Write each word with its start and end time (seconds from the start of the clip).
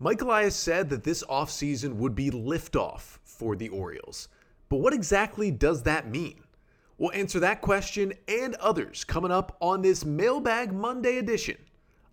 Mike 0.00 0.22
Elias 0.22 0.54
said 0.54 0.90
that 0.90 1.02
this 1.02 1.24
offseason 1.24 1.94
would 1.94 2.14
be 2.14 2.30
liftoff 2.30 3.18
for 3.24 3.56
the 3.56 3.68
Orioles. 3.68 4.28
But 4.68 4.76
what 4.76 4.94
exactly 4.94 5.50
does 5.50 5.82
that 5.82 6.08
mean? 6.08 6.40
We'll 6.98 7.10
answer 7.12 7.40
that 7.40 7.62
question 7.62 8.12
and 8.28 8.54
others 8.56 9.02
coming 9.02 9.32
up 9.32 9.56
on 9.60 9.82
this 9.82 10.04
Mailbag 10.04 10.72
Monday 10.72 11.18
edition 11.18 11.56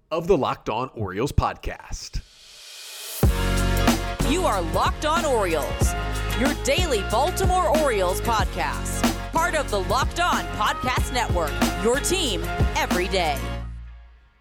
of 0.10 0.26
the 0.26 0.36
Locked 0.36 0.68
On 0.70 0.90
Orioles 0.96 1.32
podcast. 1.32 2.22
You 4.32 4.46
are 4.46 4.64
Locked 4.74 5.06
On 5.06 5.24
Orioles, 5.24 5.94
your 6.40 6.54
daily 6.64 7.02
Baltimore 7.12 7.78
Orioles 7.80 8.20
podcast. 8.22 9.04
Part 9.32 9.54
of 9.54 9.70
the 9.70 9.82
Locked 9.82 10.20
On 10.20 10.44
Podcast 10.56 11.14
Network, 11.14 11.52
your 11.84 12.00
team 12.00 12.42
every 12.76 13.08
day. 13.10 13.38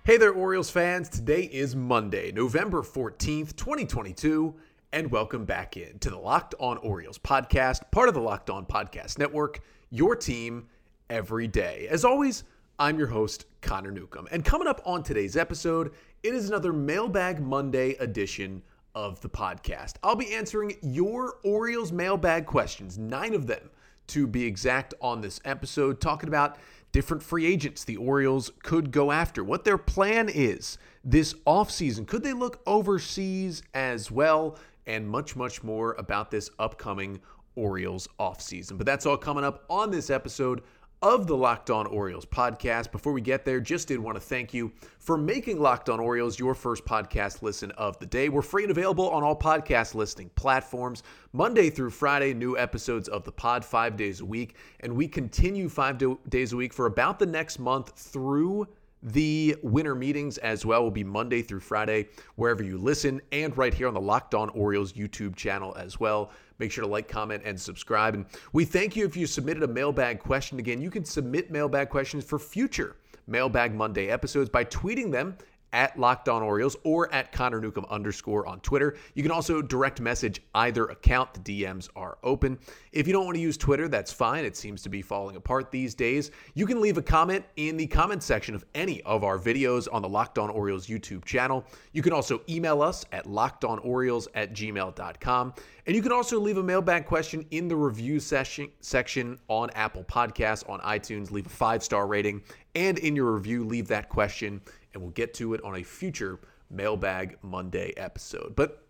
Hey 0.06 0.18
there, 0.18 0.34
Orioles 0.34 0.68
fans. 0.68 1.08
Today 1.08 1.44
is 1.44 1.74
Monday, 1.74 2.30
November 2.30 2.82
14th, 2.82 3.56
2022, 3.56 4.54
and 4.92 5.10
welcome 5.10 5.46
back 5.46 5.78
in 5.78 5.98
to 6.00 6.10
the 6.10 6.18
Locked 6.18 6.54
On 6.60 6.76
Orioles 6.76 7.16
podcast, 7.16 7.90
part 7.90 8.08
of 8.08 8.14
the 8.14 8.20
Locked 8.20 8.50
On 8.50 8.66
Podcast 8.66 9.18
Network, 9.18 9.60
your 9.88 10.14
team 10.14 10.68
every 11.08 11.48
day. 11.48 11.86
As 11.88 12.04
always, 12.04 12.44
I'm 12.78 12.98
your 12.98 13.06
host, 13.06 13.46
Connor 13.62 13.90
Newcomb. 13.90 14.28
And 14.30 14.44
coming 14.44 14.68
up 14.68 14.82
on 14.84 15.02
today's 15.02 15.38
episode, 15.38 15.94
it 16.22 16.34
is 16.34 16.50
another 16.50 16.74
Mailbag 16.74 17.40
Monday 17.40 17.92
edition 17.92 18.62
of 18.94 19.22
the 19.22 19.30
podcast. 19.30 19.94
I'll 20.02 20.16
be 20.16 20.34
answering 20.34 20.76
your 20.82 21.38
Orioles 21.44 21.92
mailbag 21.92 22.44
questions, 22.44 22.98
nine 22.98 23.32
of 23.32 23.46
them 23.46 23.70
to 24.08 24.26
be 24.26 24.44
exact, 24.44 24.92
on 25.00 25.22
this 25.22 25.40
episode, 25.46 25.98
talking 25.98 26.28
about 26.28 26.58
different 26.94 27.24
free 27.24 27.44
agents 27.44 27.82
the 27.82 27.96
Orioles 27.96 28.52
could 28.62 28.92
go 28.92 29.10
after, 29.10 29.42
what 29.42 29.64
their 29.64 29.76
plan 29.76 30.30
is 30.32 30.78
this 31.02 31.34
offseason. 31.44 32.06
Could 32.06 32.22
they 32.22 32.32
look 32.32 32.62
overseas 32.66 33.64
as 33.74 34.12
well? 34.12 34.56
And 34.86 35.08
much, 35.08 35.34
much 35.34 35.64
more 35.64 35.94
about 35.94 36.30
this 36.30 36.50
upcoming 36.56 37.20
Orioles 37.56 38.06
offseason. 38.20 38.78
But 38.78 38.86
that's 38.86 39.06
all 39.06 39.16
coming 39.16 39.42
up 39.42 39.64
on 39.68 39.90
this 39.90 40.08
episode 40.08 40.62
of 41.04 41.26
the 41.26 41.36
Locked 41.36 41.68
On 41.68 41.86
Orioles 41.86 42.24
podcast. 42.24 42.90
Before 42.90 43.12
we 43.12 43.20
get 43.20 43.44
there, 43.44 43.60
just 43.60 43.88
did 43.88 43.98
want 43.98 44.16
to 44.16 44.22
thank 44.22 44.54
you 44.54 44.72
for 44.98 45.18
making 45.18 45.60
Locked 45.60 45.90
On 45.90 46.00
Orioles 46.00 46.38
your 46.38 46.54
first 46.54 46.86
podcast 46.86 47.42
listen 47.42 47.70
of 47.72 47.98
the 47.98 48.06
day. 48.06 48.30
We're 48.30 48.40
free 48.40 48.62
and 48.62 48.70
available 48.70 49.10
on 49.10 49.22
all 49.22 49.38
podcast 49.38 49.94
listening 49.94 50.30
platforms, 50.34 51.02
Monday 51.34 51.68
through 51.68 51.90
Friday, 51.90 52.32
new 52.32 52.56
episodes 52.56 53.06
of 53.08 53.22
the 53.24 53.32
pod 53.32 53.66
five 53.66 53.98
days 53.98 54.20
a 54.20 54.24
week. 54.24 54.56
And 54.80 54.96
we 54.96 55.06
continue 55.06 55.68
five 55.68 56.02
days 56.30 56.54
a 56.54 56.56
week 56.56 56.72
for 56.72 56.86
about 56.86 57.18
the 57.18 57.26
next 57.26 57.58
month 57.58 57.90
through 57.98 58.66
the 59.04 59.54
winter 59.62 59.94
meetings 59.94 60.38
as 60.38 60.64
well 60.64 60.82
will 60.82 60.90
be 60.90 61.04
Monday 61.04 61.42
through 61.42 61.60
Friday, 61.60 62.08
wherever 62.36 62.62
you 62.62 62.78
listen, 62.78 63.20
and 63.32 63.56
right 63.56 63.72
here 63.72 63.86
on 63.86 63.94
the 63.94 64.00
Locked 64.00 64.34
On 64.34 64.48
Orioles 64.50 64.94
YouTube 64.94 65.36
channel 65.36 65.74
as 65.76 66.00
well. 66.00 66.30
Make 66.58 66.72
sure 66.72 66.84
to 66.84 66.90
like, 66.90 67.06
comment, 67.06 67.42
and 67.44 67.60
subscribe. 67.60 68.14
And 68.14 68.24
we 68.52 68.64
thank 68.64 68.96
you 68.96 69.04
if 69.04 69.16
you 69.16 69.26
submitted 69.26 69.62
a 69.62 69.68
mailbag 69.68 70.20
question. 70.20 70.58
Again, 70.58 70.80
you 70.80 70.90
can 70.90 71.04
submit 71.04 71.50
mailbag 71.50 71.90
questions 71.90 72.24
for 72.24 72.38
future 72.38 72.96
Mailbag 73.26 73.74
Monday 73.74 74.08
episodes 74.08 74.50
by 74.50 74.64
tweeting 74.64 75.10
them 75.10 75.36
at 75.74 75.98
Locked 75.98 76.28
On 76.28 76.40
Orioles 76.40 76.76
or 76.84 77.12
at 77.12 77.32
Connor 77.32 77.60
Newcomb 77.60 77.84
underscore 77.90 78.46
on 78.46 78.60
Twitter. 78.60 78.96
You 79.14 79.22
can 79.22 79.32
also 79.32 79.60
direct 79.60 80.00
message 80.00 80.40
either 80.54 80.86
account. 80.86 81.34
The 81.34 81.62
DMs 81.64 81.88
are 81.96 82.16
open. 82.22 82.58
If 82.92 83.08
you 83.08 83.12
don't 83.12 83.24
want 83.24 83.34
to 83.34 83.42
use 83.42 83.56
Twitter, 83.56 83.88
that's 83.88 84.12
fine. 84.12 84.44
It 84.44 84.56
seems 84.56 84.82
to 84.82 84.88
be 84.88 85.02
falling 85.02 85.34
apart 85.34 85.72
these 85.72 85.94
days. 85.94 86.30
You 86.54 86.64
can 86.64 86.80
leave 86.80 86.96
a 86.96 87.02
comment 87.02 87.44
in 87.56 87.76
the 87.76 87.88
comment 87.88 88.22
section 88.22 88.54
of 88.54 88.64
any 88.74 89.02
of 89.02 89.24
our 89.24 89.36
videos 89.36 89.88
on 89.92 90.00
the 90.00 90.08
Locked 90.08 90.38
On 90.38 90.48
Orioles 90.48 90.86
YouTube 90.86 91.24
channel. 91.24 91.64
You 91.92 92.02
can 92.02 92.12
also 92.12 92.40
email 92.48 92.80
us 92.80 93.04
at 93.10 93.26
lockedonorioles 93.26 94.28
at 94.36 94.54
gmail.com. 94.54 95.54
And 95.86 95.94
you 95.94 96.00
can 96.00 96.12
also 96.12 96.38
leave 96.38 96.56
a 96.56 96.62
mailbag 96.62 97.04
question 97.04 97.44
in 97.50 97.66
the 97.66 97.76
review 97.76 98.20
session, 98.20 98.70
section 98.80 99.38
on 99.48 99.70
Apple 99.70 100.04
Podcasts, 100.04 100.68
on 100.70 100.80
iTunes. 100.80 101.32
Leave 101.32 101.46
a 101.46 101.50
five 101.50 101.82
star 101.82 102.06
rating. 102.06 102.42
And 102.76 102.98
in 102.98 103.14
your 103.14 103.32
review, 103.32 103.64
leave 103.64 103.88
that 103.88 104.08
question 104.08 104.60
and 104.94 105.02
we'll 105.02 105.12
get 105.12 105.34
to 105.34 105.54
it 105.54 105.62
on 105.62 105.76
a 105.76 105.82
future 105.82 106.40
Mailbag 106.70 107.36
Monday 107.42 107.92
episode. 107.96 108.54
But 108.56 108.84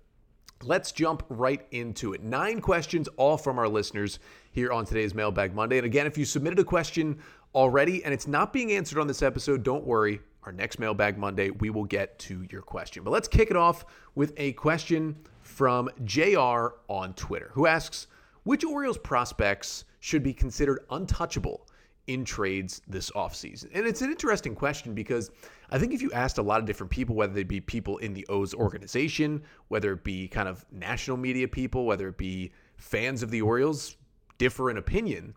let's 0.63 0.93
jump 0.93 1.25
right 1.29 1.67
into 1.73 2.13
it. 2.13 2.23
Nine 2.23 2.61
questions, 2.61 3.09
all 3.17 3.37
from 3.37 3.59
our 3.59 3.69
listeners 3.69 4.19
here 4.53 4.73
on 4.73 4.85
today's 4.85 5.15
Mailbag 5.15 5.55
Monday. 5.55 5.79
And 5.79 5.87
again, 5.87 6.07
if 6.07 6.17
you 6.17 6.25
submitted 6.25 6.59
a 6.59 6.65
question 6.65 7.19
already 7.55 8.05
and 8.05 8.13
it's 8.13 8.27
not 8.27 8.53
being 8.53 8.73
answered 8.73 8.99
on 8.99 9.07
this 9.07 9.23
episode, 9.23 9.63
don't 9.63 9.85
worry. 9.85 10.21
Our 10.45 10.53
next 10.53 10.79
Mailbag 10.79 11.17
Monday, 11.17 11.51
we 11.51 11.71
will 11.71 11.85
get 11.85 12.19
to 12.21 12.47
your 12.51 12.61
question. 12.61 13.03
But 13.03 13.13
let's 13.13 13.29
kick 13.29 13.51
it 13.51 13.57
off 13.57 13.87
with 14.15 14.35
a 14.37 14.53
question 14.53 15.17
from 15.41 15.89
JR 16.05 16.75
on 16.89 17.15
Twitter, 17.15 17.51
who 17.55 17.67
asks 17.67 18.09
Which 18.43 18.63
Orioles 18.63 18.99
prospects 18.99 19.85
should 20.01 20.23
be 20.23 20.35
considered 20.35 20.81
untouchable 20.91 21.67
in 22.09 22.27
trades 22.27 22.83
this 22.87 23.11
offseason? 23.13 23.71
And 23.73 23.87
it's 23.87 24.03
an 24.03 24.11
interesting 24.11 24.55
question 24.55 24.93
because 24.93 25.31
I 25.75 25.79
think 25.79 25.93
if 25.93 26.01
you 26.01 26.13
asked 26.13 26.39
a 26.39 26.43
lot 26.43 26.61
of 26.61 26.67
different 26.67 26.93
people, 26.93 27.17
whether 27.17 27.33
they 27.33 27.43
be 27.43 27.61
people 27.61 27.99
in 27.99 28.15
the 28.15 28.25
O's 28.29 28.55
organization, 28.55 29.43
whether 29.67 29.93
it 29.95 30.05
be 30.05 30.29
kind 30.29 30.49
of 30.49 30.65
national 30.71 31.17
media 31.17 31.49
people, 31.49 31.85
whether 31.85 32.07
it 32.07 32.17
be 32.17 32.53
fans 32.77 33.25
of 33.25 33.33
the 33.33 33.43
Orioles, 33.43 33.97
differ 34.39 34.71
in 34.71 34.77
opinion. 34.77 35.35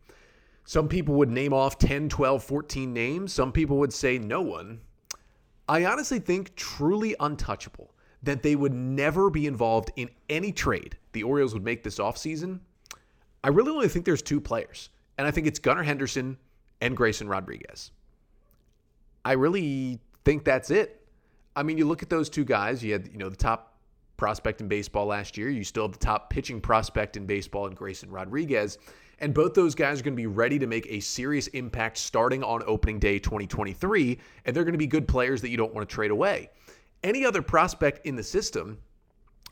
Some 0.64 0.88
people 0.90 1.16
would 1.16 1.32
name 1.32 1.54
off 1.54 1.80
10, 1.80 2.10
12, 2.10 2.44
14 2.44 2.94
names. 2.94 3.34
Some 3.34 3.52
people 3.52 3.80
would 3.80 3.92
say 3.92 4.20
no 4.20 4.44
one. 4.44 4.82
I 5.68 5.86
honestly 5.86 6.20
think 6.20 6.56
truly 6.56 7.16
untouchable 7.20 7.96
that 8.22 8.44
they 8.44 8.56
would 8.56 8.76
never 8.76 9.32
be 9.32 9.48
involved 9.48 9.92
in 9.96 10.08
any 10.30 10.52
trade 10.52 10.98
the 11.14 11.24
Orioles 11.24 11.56
would 11.56 11.64
make 11.64 11.82
this 11.82 11.98
offseason. 11.98 12.60
I 13.44 13.48
really 13.48 13.72
only 13.72 13.88
think 13.88 14.06
there's 14.06 14.22
two 14.22 14.40
players, 14.40 14.90
and 15.18 15.26
I 15.26 15.32
think 15.32 15.48
it's 15.48 15.58
Gunnar 15.58 15.82
Henderson 15.82 16.38
and 16.80 16.96
Grayson 16.96 17.28
Rodriguez. 17.28 17.90
I 19.26 19.32
really 19.32 20.00
think 20.28 20.44
that's 20.44 20.72
it. 20.72 21.08
I 21.56 21.64
mean, 21.64 21.78
you 21.78 21.86
look 21.86 22.04
at 22.04 22.10
those 22.10 22.30
two 22.30 22.44
guys, 22.44 22.84
you 22.84 22.92
had, 22.92 23.08
you 23.14 23.18
know, 23.18 23.30
the 23.30 23.38
top 23.38 23.78
prospect 24.18 24.60
in 24.60 24.68
baseball 24.68 25.06
last 25.06 25.38
year. 25.38 25.50
You 25.50 25.64
still 25.64 25.84
have 25.84 25.94
the 25.94 26.00
top 26.00 26.30
pitching 26.30 26.60
prospect 26.60 27.16
in 27.16 27.26
baseball 27.26 27.66
in 27.68 27.74
Grayson 27.74 28.12
Rodriguez. 28.12 28.78
And 29.20 29.34
both 29.34 29.54
those 29.54 29.74
guys 29.74 30.02
are 30.02 30.04
going 30.04 30.16
to 30.16 30.22
be 30.22 30.28
ready 30.28 30.60
to 30.60 30.68
make 30.68 30.86
a 30.88 31.00
serious 31.00 31.48
impact 31.48 31.98
starting 31.98 32.44
on 32.44 32.62
opening 32.68 33.00
day 33.00 33.20
2023. 33.20 34.20
And 34.44 34.54
they're 34.54 34.66
going 34.66 34.74
to 34.74 34.78
be 34.78 34.86
good 34.86 35.08
players 35.08 35.42
that 35.44 35.50
you 35.50 35.56
don't 35.56 35.74
want 35.74 35.88
to 35.88 35.96
trade 35.96 36.12
away. 36.12 36.50
Any 37.04 37.26
other 37.26 37.42
prospect 37.42 38.06
in 38.06 38.18
the 38.18 38.24
system, 38.24 38.80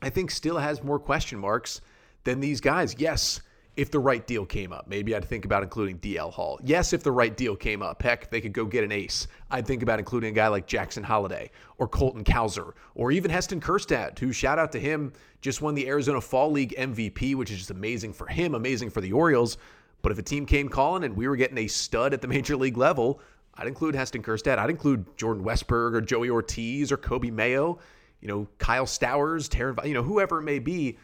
I 0.01 0.09
think, 0.09 0.29
still 0.29 0.57
has 0.57 0.83
more 0.83 0.99
question 0.99 1.39
marks 1.39 1.79
than 2.25 2.41
these 2.41 2.59
guys. 2.59 2.95
Yes, 2.99 3.39
if 3.77 3.91
the 3.91 3.99
right 3.99 4.25
deal 4.25 4.45
came 4.45 4.71
up. 4.71 4.87
Maybe 4.87 5.15
I'd 5.15 5.25
think 5.25 5.43
about 5.43 5.63
including 5.63 5.99
DL 5.99 6.31
Hall. 6.31 6.59
Yes, 6.63 6.93
if 6.93 7.03
the 7.03 7.11
right 7.11 7.35
deal 7.35 7.55
came 7.55 7.81
up, 7.81 8.01
heck, 8.01 8.29
they 8.29 8.39
could 8.39 8.53
go 8.53 8.65
get 8.65 8.83
an 8.83 8.91
ace. 8.91 9.27
I'd 9.51 9.67
think 9.67 9.83
about 9.83 9.99
including 9.99 10.29
a 10.29 10.33
guy 10.33 10.47
like 10.47 10.65
Jackson 10.65 11.03
Holliday 11.03 11.51
or 11.77 11.87
Colton 11.87 12.23
Cowser 12.23 12.73
or 12.93 13.11
even 13.11 13.29
Heston 13.29 13.59
Kjerstad, 13.59 14.17
who 14.17 14.31
shout 14.31 14.59
out 14.59 14.71
to 14.71 14.79
him, 14.79 15.11
just 15.41 15.61
won 15.61 15.75
the 15.75 15.87
Arizona 15.87 16.21
Fall 16.21 16.51
League 16.51 16.73
MVP, 16.77 17.35
which 17.35 17.51
is 17.51 17.57
just 17.57 17.71
amazing 17.71 18.13
for 18.13 18.27
him, 18.27 18.55
amazing 18.55 18.89
for 18.89 19.01
the 19.01 19.11
Orioles. 19.11 19.57
But 20.01 20.11
if 20.11 20.19
a 20.19 20.23
team 20.23 20.45
came 20.45 20.69
calling 20.69 21.03
and 21.03 21.15
we 21.15 21.27
were 21.27 21.35
getting 21.35 21.57
a 21.57 21.67
stud 21.67 22.13
at 22.13 22.21
the 22.21 22.27
major 22.27 22.55
league 22.55 22.77
level, 22.77 23.19
I'd 23.55 23.67
include 23.67 23.95
Heston 23.95 24.21
Kjerstad. 24.21 24.57
I'd 24.57 24.69
include 24.69 25.17
Jordan 25.17 25.43
Westburg 25.43 25.95
or 25.95 26.01
Joey 26.01 26.29
Ortiz 26.29 26.91
or 26.91 26.97
Coby 26.97 27.31
Mayo, 27.31 27.79
you 28.21 28.27
know, 28.27 28.47
Kyle 28.57 28.85
Stowers, 28.85 29.49
Terrin, 29.49 29.85
you 29.85 29.93
know, 29.93 30.03
whoever 30.03 30.39
it 30.39 30.43
may 30.43 30.59
be. 30.59 30.97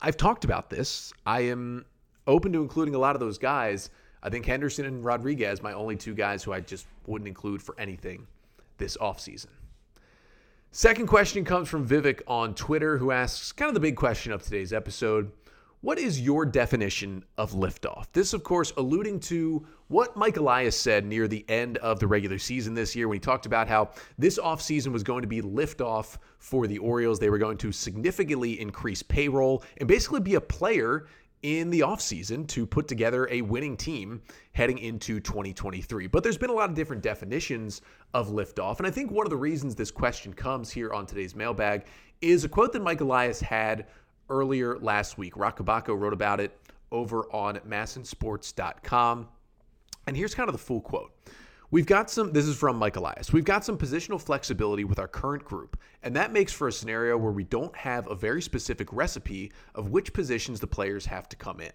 I've 0.00 0.16
talked 0.16 0.44
about 0.44 0.70
this. 0.70 1.12
I 1.24 1.42
am 1.42 1.84
open 2.26 2.52
to 2.52 2.62
including 2.62 2.94
a 2.94 2.98
lot 2.98 3.16
of 3.16 3.20
those 3.20 3.38
guys. 3.38 3.90
I 4.22 4.30
think 4.30 4.46
Henderson 4.46 4.86
and 4.86 5.04
Rodriguez, 5.04 5.62
my 5.62 5.72
only 5.72 5.96
two 5.96 6.14
guys 6.14 6.42
who 6.42 6.52
I 6.52 6.60
just 6.60 6.86
wouldn't 7.06 7.28
include 7.28 7.62
for 7.62 7.74
anything 7.78 8.26
this 8.78 8.96
offseason. 8.96 9.48
Second 10.70 11.06
question 11.06 11.44
comes 11.44 11.68
from 11.68 11.86
Vivek 11.86 12.22
on 12.26 12.54
Twitter, 12.54 12.98
who 12.98 13.12
asks 13.12 13.52
kind 13.52 13.68
of 13.68 13.74
the 13.74 13.80
big 13.80 13.96
question 13.96 14.32
of 14.32 14.42
today's 14.42 14.72
episode. 14.72 15.30
What 15.82 15.98
is 15.98 16.18
your 16.18 16.46
definition 16.46 17.24
of 17.36 17.52
liftoff? 17.52 18.06
This, 18.14 18.32
of 18.32 18.42
course, 18.42 18.72
alluding 18.78 19.20
to 19.20 19.66
what 19.88 20.16
Mike 20.16 20.38
Elias 20.38 20.74
said 20.74 21.04
near 21.04 21.28
the 21.28 21.44
end 21.46 21.76
of 21.76 22.00
the 22.00 22.06
regular 22.06 22.38
season 22.38 22.72
this 22.72 22.96
year 22.96 23.06
when 23.06 23.16
he 23.16 23.20
talked 23.20 23.44
about 23.44 23.68
how 23.68 23.90
this 24.16 24.38
offseason 24.38 24.92
was 24.92 25.02
going 25.02 25.20
to 25.20 25.28
be 25.28 25.42
liftoff 25.42 26.16
for 26.38 26.66
the 26.66 26.78
Orioles. 26.78 27.18
They 27.18 27.28
were 27.28 27.36
going 27.36 27.58
to 27.58 27.70
significantly 27.70 28.58
increase 28.58 29.02
payroll 29.02 29.62
and 29.76 29.86
basically 29.86 30.20
be 30.20 30.36
a 30.36 30.40
player 30.40 31.06
in 31.44 31.68
the 31.68 31.80
offseason 31.80 32.48
to 32.48 32.64
put 32.64 32.88
together 32.88 33.28
a 33.30 33.42
winning 33.42 33.76
team 33.76 34.22
heading 34.52 34.78
into 34.78 35.20
2023. 35.20 36.06
But 36.06 36.22
there's 36.22 36.38
been 36.38 36.48
a 36.48 36.54
lot 36.54 36.70
of 36.70 36.74
different 36.74 37.02
definitions 37.02 37.82
of 38.14 38.30
liftoff. 38.30 38.78
And 38.78 38.86
I 38.86 38.90
think 38.90 39.10
one 39.10 39.26
of 39.26 39.30
the 39.30 39.36
reasons 39.36 39.74
this 39.74 39.90
question 39.90 40.32
comes 40.32 40.70
here 40.70 40.90
on 40.94 41.04
today's 41.04 41.34
mailbag 41.34 41.84
is 42.22 42.44
a 42.44 42.48
quote 42.48 42.72
that 42.72 42.82
Mike 42.82 43.02
Elias 43.02 43.42
had 43.42 43.88
earlier 44.30 44.78
last 44.78 45.18
week. 45.18 45.36
Roch 45.36 45.58
Kubatko 45.58 46.00
wrote 46.00 46.14
about 46.14 46.40
it 46.40 46.58
over 46.90 47.24
on 47.30 47.56
masnsports.com. 47.56 49.28
And 50.06 50.16
here's 50.16 50.34
kind 50.34 50.48
of 50.48 50.54
the 50.54 50.58
full 50.58 50.80
quote. 50.80 51.12
We've 51.74 51.86
got 51.86 52.08
some, 52.08 52.30
this 52.30 52.46
is 52.46 52.56
from 52.56 52.76
Mike 52.76 52.94
Elias. 52.94 53.32
We've 53.32 53.44
got 53.44 53.64
some 53.64 53.76
positional 53.76 54.22
flexibility 54.22 54.84
with 54.84 55.00
our 55.00 55.08
current 55.08 55.44
group, 55.44 55.76
and 56.04 56.14
that 56.14 56.32
makes 56.32 56.52
for 56.52 56.68
a 56.68 56.72
scenario 56.72 57.18
where 57.18 57.32
we 57.32 57.42
don't 57.42 57.74
have 57.74 58.08
a 58.08 58.14
very 58.14 58.40
specific 58.42 58.86
recipe 58.92 59.50
of 59.74 59.90
which 59.90 60.12
positions 60.12 60.60
the 60.60 60.68
players 60.68 61.04
have 61.06 61.28
to 61.30 61.36
come 61.36 61.58
in. 61.58 61.72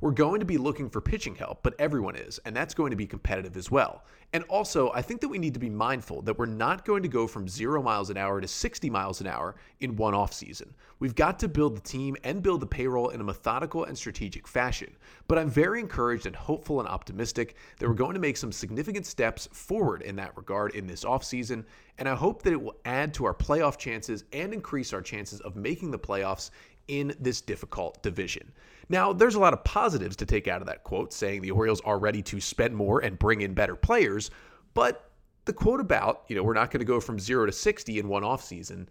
We're 0.00 0.10
going 0.10 0.40
to 0.40 0.46
be 0.46 0.58
looking 0.58 0.90
for 0.90 1.00
pitching 1.00 1.34
help, 1.34 1.62
but 1.62 1.74
everyone 1.78 2.16
is, 2.16 2.38
and 2.44 2.54
that's 2.54 2.74
going 2.74 2.90
to 2.90 2.96
be 2.96 3.06
competitive 3.06 3.56
as 3.56 3.70
well. 3.70 4.04
And 4.32 4.44
also, 4.44 4.90
I 4.92 5.02
think 5.02 5.20
that 5.20 5.28
we 5.28 5.38
need 5.38 5.54
to 5.54 5.60
be 5.60 5.70
mindful 5.70 6.20
that 6.22 6.38
we're 6.38 6.46
not 6.46 6.84
going 6.84 7.02
to 7.02 7.08
go 7.08 7.26
from 7.26 7.48
zero 7.48 7.82
miles 7.82 8.10
an 8.10 8.16
hour 8.16 8.40
to 8.40 8.48
60 8.48 8.90
miles 8.90 9.20
an 9.20 9.26
hour 9.26 9.54
in 9.80 9.96
one 9.96 10.14
off 10.14 10.32
season. 10.32 10.74
We've 10.98 11.14
got 11.14 11.38
to 11.38 11.48
build 11.48 11.76
the 11.76 11.80
team 11.80 12.16
and 12.24 12.42
build 12.42 12.60
the 12.60 12.66
payroll 12.66 13.10
in 13.10 13.20
a 13.20 13.24
methodical 13.24 13.84
and 13.84 13.96
strategic 13.96 14.46
fashion. 14.46 14.94
But 15.28 15.38
I'm 15.38 15.48
very 15.48 15.80
encouraged 15.80 16.26
and 16.26 16.36
hopeful 16.36 16.80
and 16.80 16.88
optimistic 16.88 17.56
that 17.78 17.88
we're 17.88 17.94
going 17.94 18.14
to 18.14 18.20
make 18.20 18.36
some 18.36 18.52
significant 18.52 19.06
steps 19.06 19.48
forward 19.52 20.02
in 20.02 20.16
that 20.16 20.36
regard 20.36 20.74
in 20.74 20.86
this 20.86 21.04
offseason. 21.04 21.64
And 21.98 22.08
I 22.08 22.14
hope 22.14 22.42
that 22.42 22.52
it 22.52 22.60
will 22.60 22.76
add 22.84 23.14
to 23.14 23.24
our 23.24 23.34
playoff 23.34 23.78
chances 23.78 24.24
and 24.32 24.52
increase 24.52 24.92
our 24.92 25.02
chances 25.02 25.40
of 25.40 25.56
making 25.56 25.92
the 25.92 25.98
playoffs 25.98 26.50
in 26.88 27.14
this 27.20 27.40
difficult 27.40 28.02
division. 28.02 28.52
Now, 28.88 29.12
there's 29.12 29.34
a 29.34 29.40
lot 29.40 29.52
of 29.52 29.64
positives 29.64 30.16
to 30.16 30.26
take 30.26 30.46
out 30.46 30.60
of 30.60 30.68
that 30.68 30.84
quote, 30.84 31.12
saying 31.12 31.42
the 31.42 31.50
Orioles 31.50 31.80
are 31.82 31.98
ready 31.98 32.22
to 32.22 32.40
spend 32.40 32.74
more 32.74 33.00
and 33.00 33.18
bring 33.18 33.40
in 33.40 33.52
better 33.54 33.74
players, 33.74 34.30
but 34.74 35.10
the 35.44 35.52
quote 35.52 35.80
about, 35.80 36.24
you 36.28 36.36
know, 36.36 36.42
we're 36.42 36.54
not 36.54 36.70
going 36.70 36.80
to 36.80 36.86
go 36.86 37.00
from 37.00 37.18
0 37.18 37.46
to 37.46 37.52
60 37.52 37.98
in 37.98 38.08
one 38.08 38.22
offseason 38.22 38.86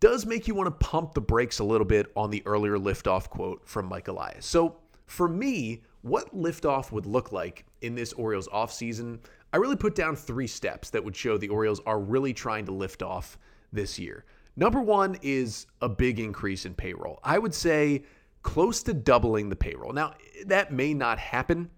does 0.00 0.24
make 0.24 0.48
you 0.48 0.54
want 0.54 0.66
to 0.66 0.86
pump 0.86 1.12
the 1.12 1.20
brakes 1.20 1.58
a 1.58 1.64
little 1.64 1.84
bit 1.84 2.10
on 2.16 2.30
the 2.30 2.42
earlier 2.46 2.78
liftoff 2.78 3.28
quote 3.28 3.60
from 3.68 3.86
Mike 3.86 4.08
Elias. 4.08 4.46
So, 4.46 4.76
for 5.06 5.28
me, 5.28 5.82
what 6.02 6.34
liftoff 6.34 6.90
would 6.92 7.04
look 7.04 7.32
like 7.32 7.64
in 7.82 7.94
this 7.94 8.12
Orioles 8.14 8.48
offseason, 8.48 9.18
I 9.52 9.58
really 9.58 9.76
put 9.76 9.94
down 9.94 10.16
three 10.16 10.46
steps 10.46 10.90
that 10.90 11.04
would 11.04 11.16
show 11.16 11.36
the 11.36 11.48
Orioles 11.48 11.80
are 11.84 12.00
really 12.00 12.32
trying 12.32 12.64
to 12.66 12.72
lift 12.72 13.02
off 13.02 13.36
this 13.72 13.98
year. 13.98 14.24
Number 14.56 14.80
one 14.80 15.16
is 15.22 15.66
a 15.82 15.88
big 15.88 16.18
increase 16.18 16.64
in 16.64 16.74
payroll. 16.74 17.20
I 17.22 17.38
would 17.38 17.54
say 17.54 18.04
close 18.42 18.82
to 18.84 18.94
doubling 18.94 19.48
the 19.48 19.56
payroll. 19.56 19.92
Now, 19.92 20.14
that 20.46 20.72
may 20.72 20.94
not 20.94 21.18
happen. 21.18 21.70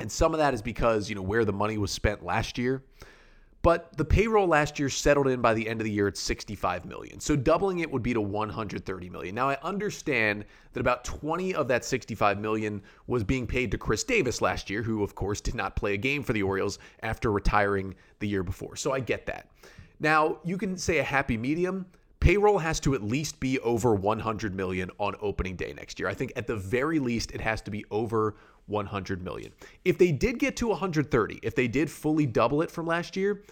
And 0.00 0.10
some 0.10 0.32
of 0.32 0.38
that 0.38 0.54
is 0.54 0.62
because, 0.62 1.08
you 1.08 1.16
know, 1.16 1.22
where 1.22 1.44
the 1.44 1.52
money 1.52 1.78
was 1.78 1.90
spent 1.90 2.24
last 2.24 2.58
year. 2.58 2.84
But 3.62 3.96
the 3.96 4.04
payroll 4.04 4.46
last 4.46 4.78
year 4.78 4.88
settled 4.88 5.26
in 5.26 5.40
by 5.40 5.52
the 5.52 5.68
end 5.68 5.80
of 5.80 5.84
the 5.84 5.90
year 5.90 6.06
at 6.06 6.16
65 6.16 6.84
million. 6.84 7.18
So 7.18 7.34
doubling 7.34 7.80
it 7.80 7.90
would 7.90 8.04
be 8.04 8.14
to 8.14 8.20
130 8.20 9.10
million. 9.10 9.34
Now 9.34 9.48
I 9.48 9.58
understand 9.62 10.44
that 10.72 10.80
about 10.80 11.04
20 11.04 11.54
of 11.54 11.66
that 11.68 11.84
65 11.84 12.38
million 12.38 12.80
was 13.08 13.24
being 13.24 13.48
paid 13.48 13.72
to 13.72 13.78
Chris 13.78 14.04
Davis 14.04 14.40
last 14.40 14.70
year, 14.70 14.82
who 14.82 15.02
of 15.02 15.16
course 15.16 15.40
did 15.40 15.56
not 15.56 15.74
play 15.74 15.94
a 15.94 15.96
game 15.98 16.22
for 16.22 16.32
the 16.32 16.42
Orioles 16.42 16.78
after 17.02 17.32
retiring 17.32 17.96
the 18.20 18.28
year 18.28 18.44
before. 18.44 18.76
So 18.76 18.92
I 18.92 19.00
get 19.00 19.26
that. 19.26 19.50
Now, 19.98 20.38
you 20.44 20.56
can 20.56 20.76
say 20.76 20.98
a 20.98 21.02
happy 21.02 21.36
medium. 21.36 21.84
Payroll 22.20 22.58
has 22.58 22.80
to 22.80 22.94
at 22.94 23.02
least 23.02 23.40
be 23.40 23.58
over 23.60 23.94
100 23.94 24.54
million 24.54 24.90
on 24.98 25.14
opening 25.20 25.56
day 25.56 25.72
next 25.72 25.98
year. 25.98 26.08
I 26.08 26.14
think 26.14 26.32
at 26.36 26.46
the 26.46 26.56
very 26.56 26.98
least 26.98 27.30
it 27.30 27.40
has 27.40 27.62
to 27.62 27.70
be 27.70 27.84
over 27.90 28.36
100 28.66 29.22
million. 29.22 29.52
If 29.84 29.96
they 29.98 30.12
did 30.12 30.38
get 30.38 30.56
to 30.56 30.68
130, 30.68 31.40
if 31.42 31.54
they 31.54 31.68
did 31.68 31.90
fully 31.90 32.26
double 32.26 32.60
it 32.62 32.70
from 32.70 32.86
last 32.86 33.16
year, 33.16 33.42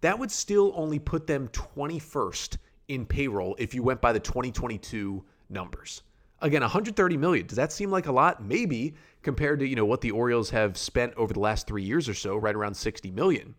that 0.00 0.18
would 0.18 0.30
still 0.30 0.72
only 0.74 0.98
put 0.98 1.26
them 1.26 1.48
21st 1.48 2.56
in 2.88 3.06
payroll 3.06 3.54
if 3.58 3.74
you 3.74 3.82
went 3.82 4.00
by 4.00 4.12
the 4.12 4.20
2022 4.20 5.24
numbers. 5.50 6.02
Again, 6.40 6.62
130 6.62 7.16
million. 7.16 7.46
Does 7.46 7.56
that 7.56 7.70
seem 7.70 7.90
like 7.90 8.06
a 8.06 8.12
lot? 8.12 8.42
Maybe 8.44 8.94
compared 9.22 9.60
to, 9.60 9.66
you 9.66 9.76
know, 9.76 9.84
what 9.84 10.00
the 10.00 10.10
Orioles 10.10 10.50
have 10.50 10.76
spent 10.76 11.14
over 11.14 11.32
the 11.32 11.40
last 11.40 11.66
3 11.66 11.82
years 11.82 12.08
or 12.08 12.14
so, 12.14 12.36
right 12.36 12.54
around 12.54 12.74
60 12.74 13.10
million 13.12 13.54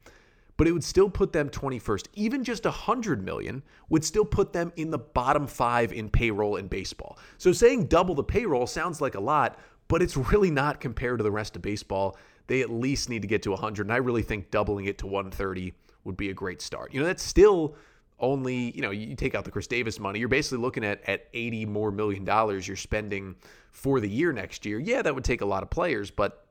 but 0.57 0.67
it 0.67 0.71
would 0.71 0.83
still 0.83 1.09
put 1.09 1.33
them 1.33 1.49
21st. 1.49 2.07
Even 2.13 2.43
just 2.43 2.65
100 2.65 3.23
million 3.23 3.63
would 3.89 4.03
still 4.03 4.25
put 4.25 4.53
them 4.53 4.71
in 4.75 4.91
the 4.91 4.97
bottom 4.97 5.47
5 5.47 5.93
in 5.93 6.09
payroll 6.09 6.57
in 6.57 6.67
baseball. 6.67 7.17
So 7.37 7.51
saying 7.51 7.87
double 7.87 8.15
the 8.15 8.23
payroll 8.23 8.67
sounds 8.67 9.01
like 9.01 9.15
a 9.15 9.19
lot, 9.19 9.59
but 9.87 10.01
it's 10.01 10.15
really 10.15 10.51
not 10.51 10.79
compared 10.79 11.19
to 11.19 11.23
the 11.23 11.31
rest 11.31 11.55
of 11.55 11.61
baseball. 11.61 12.17
They 12.47 12.61
at 12.61 12.69
least 12.69 13.09
need 13.09 13.21
to 13.21 13.27
get 13.27 13.41
to 13.43 13.51
100, 13.51 13.87
and 13.87 13.93
I 13.93 13.97
really 13.97 14.21
think 14.21 14.51
doubling 14.51 14.85
it 14.85 14.97
to 14.99 15.07
130 15.07 15.73
would 16.03 16.17
be 16.17 16.29
a 16.29 16.33
great 16.33 16.61
start. 16.61 16.93
You 16.93 16.99
know, 16.99 17.05
that's 17.05 17.23
still 17.23 17.75
only, 18.19 18.71
you 18.75 18.81
know, 18.81 18.91
you 18.91 19.15
take 19.15 19.35
out 19.35 19.45
the 19.45 19.51
Chris 19.51 19.67
Davis 19.67 19.99
money, 19.99 20.19
you're 20.19 20.29
basically 20.29 20.59
looking 20.59 20.83
at 20.83 21.01
at 21.07 21.27
80 21.33 21.65
more 21.65 21.91
million 21.91 22.23
dollars 22.23 22.67
you're 22.67 22.77
spending 22.77 23.35
for 23.71 23.99
the 23.99 24.09
year 24.09 24.31
next 24.31 24.65
year. 24.65 24.79
Yeah, 24.79 25.01
that 25.01 25.13
would 25.13 25.23
take 25.23 25.41
a 25.41 25.45
lot 25.45 25.63
of 25.63 25.69
players, 25.69 26.11
but 26.11 26.45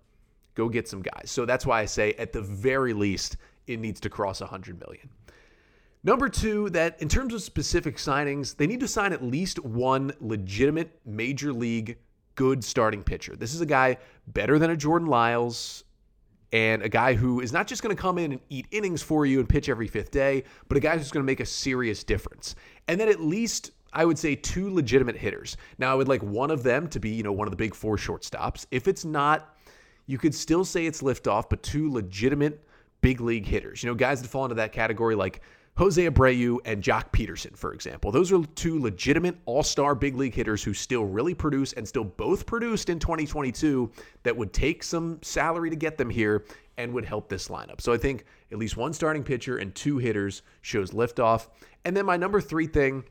go 0.55 0.69
get 0.69 0.89
some 0.89 1.03
guys. 1.03 1.31
So 1.31 1.47
that's 1.47 1.65
why 1.65 1.81
I 1.81 1.87
say 1.87 2.13
at 2.15 2.33
the 2.33 2.43
very 2.43 2.93
least 2.93 3.37
it 3.67 3.81
needs 3.81 4.01
to 4.01 4.11
cross 4.11 4.41
100 4.41 4.81
million. 4.81 5.09
Number 6.05 6.29
two, 6.29 6.69
that 6.71 7.01
in 7.01 7.09
terms 7.09 7.33
of 7.33 7.43
specific 7.43 7.97
signings, 7.97 8.57
they 8.57 8.67
need 8.67 8.81
to 8.81 8.89
sign 8.89 9.13
at 9.13 9.23
least 9.23 9.65
one 9.65 10.13
legitimate 10.21 10.99
major 11.07 11.53
league 11.53 11.99
good 12.35 12.65
starting 12.65 13.03
pitcher. 13.03 13.37
This 13.37 13.55
is 13.55 13.61
a 13.61 13.67
guy 13.67 13.99
better 14.27 14.59
than 14.59 14.71
a 14.71 14.77
Jordan 14.77 15.09
Lyles 15.09 15.85
and 16.53 16.83
a 16.83 16.89
guy 16.89 17.15
who 17.15 17.41
is 17.41 17.53
not 17.53 17.67
just 17.67 17.83
going 17.83 17.95
to 17.95 18.01
come 18.01 18.19
in 18.19 18.33
and 18.33 18.41
eat 18.51 18.67
innings 18.71 19.01
for 19.01 19.25
you 19.25 19.39
and 19.39 19.49
pitch 19.49 19.69
every 19.69 19.87
fifth 19.87 20.11
day, 20.11 20.45
but 20.69 20.77
a 20.77 20.81
guy 20.81 20.99
who's 20.99 21.11
going 21.11 21.23
to 21.23 21.27
make 21.27 21.41
a 21.41 21.47
serious 21.47 22.05
difference. 22.05 22.55
And 22.89 23.01
then 23.01 23.09
at 23.09 23.21
least 23.21 23.71
I 23.93 24.05
would 24.05 24.19
say 24.19 24.35
two 24.35 24.73
legitimate 24.73 25.17
hitters. 25.17 25.57
Now 25.79 25.93
I 25.93 25.95
would 25.95 26.09
like 26.09 26.23
one 26.23 26.51
of 26.51 26.63
them 26.63 26.89
to 26.89 27.01
be, 27.01 27.11
you 27.11 27.23
know, 27.23 27.33
one 27.33 27.47
of 27.47 27.53
the 27.53 27.57
big 27.57 27.75
four 27.75 27.97
shortstops. 27.97 28.67
If 28.71 28.89
it's 28.89 29.05
not, 29.05 29.57
you 30.07 30.19
could 30.19 30.35
still 30.35 30.65
say 30.65 30.87
it's 30.87 31.03
liftoff, 31.03 31.49
but 31.49 31.63
two 31.63 31.91
legitimate 31.91 32.67
big 33.03 33.21
league 33.21 33.47
hitters. 33.47 33.83
You 33.83 33.91
know, 33.91 33.95
guys 33.95 34.23
that 34.23 34.29
fall 34.29 34.45
into 34.45 34.55
that 34.55 34.73
category 34.73 35.15
like 35.15 35.43
Jose 35.77 36.07
Abreu 36.07 36.59
and 36.67 36.83
Joc 36.83 37.13
Pederson, 37.13 37.57
for 37.57 37.73
example. 37.73 38.13
Those 38.13 38.31
are 38.31 38.45
two 38.55 38.79
legitimate 38.79 39.37
all 39.47 39.63
star 39.63 39.95
big 39.95 40.17
league 40.17 40.35
hitters 40.35 40.63
who 40.63 40.75
still 40.75 41.05
really 41.05 41.35
produce 41.35 41.73
and 41.73 41.87
still 41.87 42.05
both 42.05 42.45
produced 42.45 42.91
in 42.91 42.99
2022 42.99 43.91
that 44.23 44.37
would 44.37 44.53
take 44.53 44.83
some 44.83 45.19
salary 45.23 45.71
to 45.71 45.77
get 45.77 45.97
them 45.97 46.11
here 46.11 46.45
and 46.77 46.93
would 46.93 47.05
help 47.05 47.29
this 47.29 47.49
lineup. 47.49 47.81
So 47.81 47.93
I 47.93 47.97
think 47.97 48.25
at 48.51 48.59
least 48.59 48.77
one 48.77 48.93
starting 48.93 49.23
pitcher 49.23 49.59
and 49.59 49.75
two 49.75 49.99
hitters 49.99 50.43
shows 50.61 50.91
liftoff. 50.91 51.49
And 51.85 51.97
then 51.97 52.05
my 52.05 52.17
number 52.17 52.41
three 52.41 52.67
thing, 52.67 53.05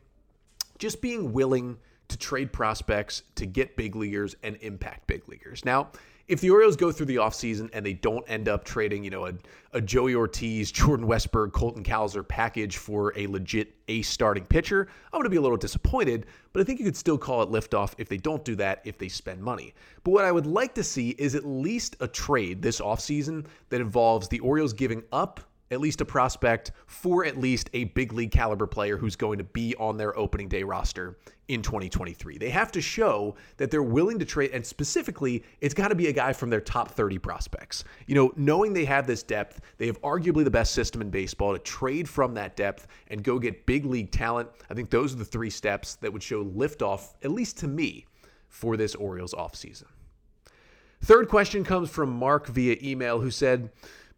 just 0.77 1.01
being 1.01 1.33
willing 1.33 1.77
to 2.09 2.17
trade 2.17 2.51
prospects 2.53 3.23
to 3.35 3.45
get 3.45 3.75
big 3.75 3.95
leaguers 3.95 4.35
and 4.43 4.57
impact 4.61 5.07
big 5.07 5.27
leaguers. 5.27 5.65
Now, 5.65 5.91
if 6.27 6.41
the 6.41 6.49
Orioles 6.49 6.75
go 6.75 6.91
through 6.91 7.07
the 7.07 7.17
offseason 7.17 7.69
and 7.73 7.85
they 7.85 7.93
don't 7.93 8.23
end 8.29 8.47
up 8.47 8.63
trading, 8.63 9.03
you 9.03 9.09
know, 9.09 9.27
a, 9.27 9.33
a 9.73 9.81
Joey 9.81 10.15
Ortiz, 10.15 10.71
Jordan 10.71 11.07
Westburg, 11.07 11.51
Colton 11.51 11.83
Cowser 11.83 12.27
package 12.27 12.77
for 12.77 13.13
a 13.17 13.27
legit 13.27 13.75
ace 13.87 14.09
starting 14.09 14.45
pitcher, 14.45 14.87
I'm 15.11 15.17
going 15.19 15.23
to 15.25 15.29
be 15.29 15.37
a 15.37 15.41
little 15.41 15.57
disappointed, 15.57 16.25
but 16.53 16.61
I 16.61 16.63
think 16.63 16.79
you 16.79 16.85
could 16.85 16.97
still 16.97 17.17
call 17.17 17.41
it 17.43 17.49
liftoff 17.49 17.93
if 17.97 18.09
they 18.09 18.17
don't 18.17 18.43
do 18.45 18.55
that, 18.55 18.81
if 18.85 18.97
they 18.97 19.09
spend 19.09 19.41
money. 19.41 19.73
But 20.03 20.11
what 20.11 20.25
I 20.25 20.31
would 20.31 20.45
like 20.45 20.73
to 20.75 20.83
see 20.83 21.11
is 21.11 21.35
at 21.35 21.45
least 21.45 21.95
a 21.99 22.07
trade 22.07 22.61
this 22.61 22.79
offseason 22.79 23.45
that 23.69 23.81
involves 23.81 24.27
the 24.27 24.39
Orioles 24.39 24.73
giving 24.73 25.03
up 25.11 25.41
at 25.71 25.79
least 25.79 26.01
a 26.01 26.05
prospect 26.05 26.71
for 26.85 27.25
at 27.25 27.39
least 27.39 27.69
a 27.73 27.85
big 27.85 28.13
league 28.13 28.31
caliber 28.31 28.67
player 28.67 28.97
who's 28.97 29.15
going 29.15 29.37
to 29.37 29.43
be 29.43 29.73
on 29.77 29.97
their 29.97 30.17
opening 30.17 30.47
day 30.47 30.63
roster 30.63 31.17
in 31.47 31.61
2023. 31.61 32.37
They 32.37 32.49
have 32.49 32.71
to 32.73 32.81
show 32.81 33.35
that 33.57 33.71
they're 33.71 33.81
willing 33.81 34.19
to 34.19 34.25
trade, 34.25 34.51
and 34.53 34.65
specifically, 34.65 35.43
it's 35.59 35.73
got 35.73 35.87
to 35.87 35.95
be 35.95 36.07
a 36.07 36.13
guy 36.13 36.33
from 36.33 36.49
their 36.49 36.61
top 36.61 36.91
30 36.91 37.17
prospects. 37.17 37.83
You 38.05 38.15
know, 38.15 38.33
knowing 38.35 38.73
they 38.73 38.85
have 38.85 39.07
this 39.07 39.23
depth, 39.23 39.61
they 39.77 39.87
have 39.87 40.01
arguably 40.01 40.43
the 40.43 40.51
best 40.51 40.73
system 40.73 41.01
in 41.01 41.09
baseball 41.09 41.53
to 41.53 41.59
trade 41.59 42.07
from 42.07 42.33
that 42.35 42.55
depth 42.55 42.87
and 43.07 43.23
go 43.23 43.39
get 43.39 43.65
big 43.65 43.85
league 43.85 44.11
talent. 44.11 44.49
I 44.69 44.73
think 44.73 44.89
those 44.89 45.13
are 45.13 45.17
the 45.17 45.25
three 45.25 45.49
steps 45.49 45.95
that 45.95 46.11
would 46.11 46.23
show 46.23 46.43
liftoff, 46.43 47.13
at 47.23 47.31
least 47.31 47.57
to 47.59 47.67
me, 47.67 48.05
for 48.49 48.77
this 48.77 48.95
Orioles 48.95 49.33
offseason. 49.33 49.85
Third 51.03 51.29
question 51.29 51.63
comes 51.63 51.89
from 51.89 52.11
Mark 52.11 52.47
via 52.47 52.77
email 52.81 53.19
who 53.19 53.31
said, 53.31 53.71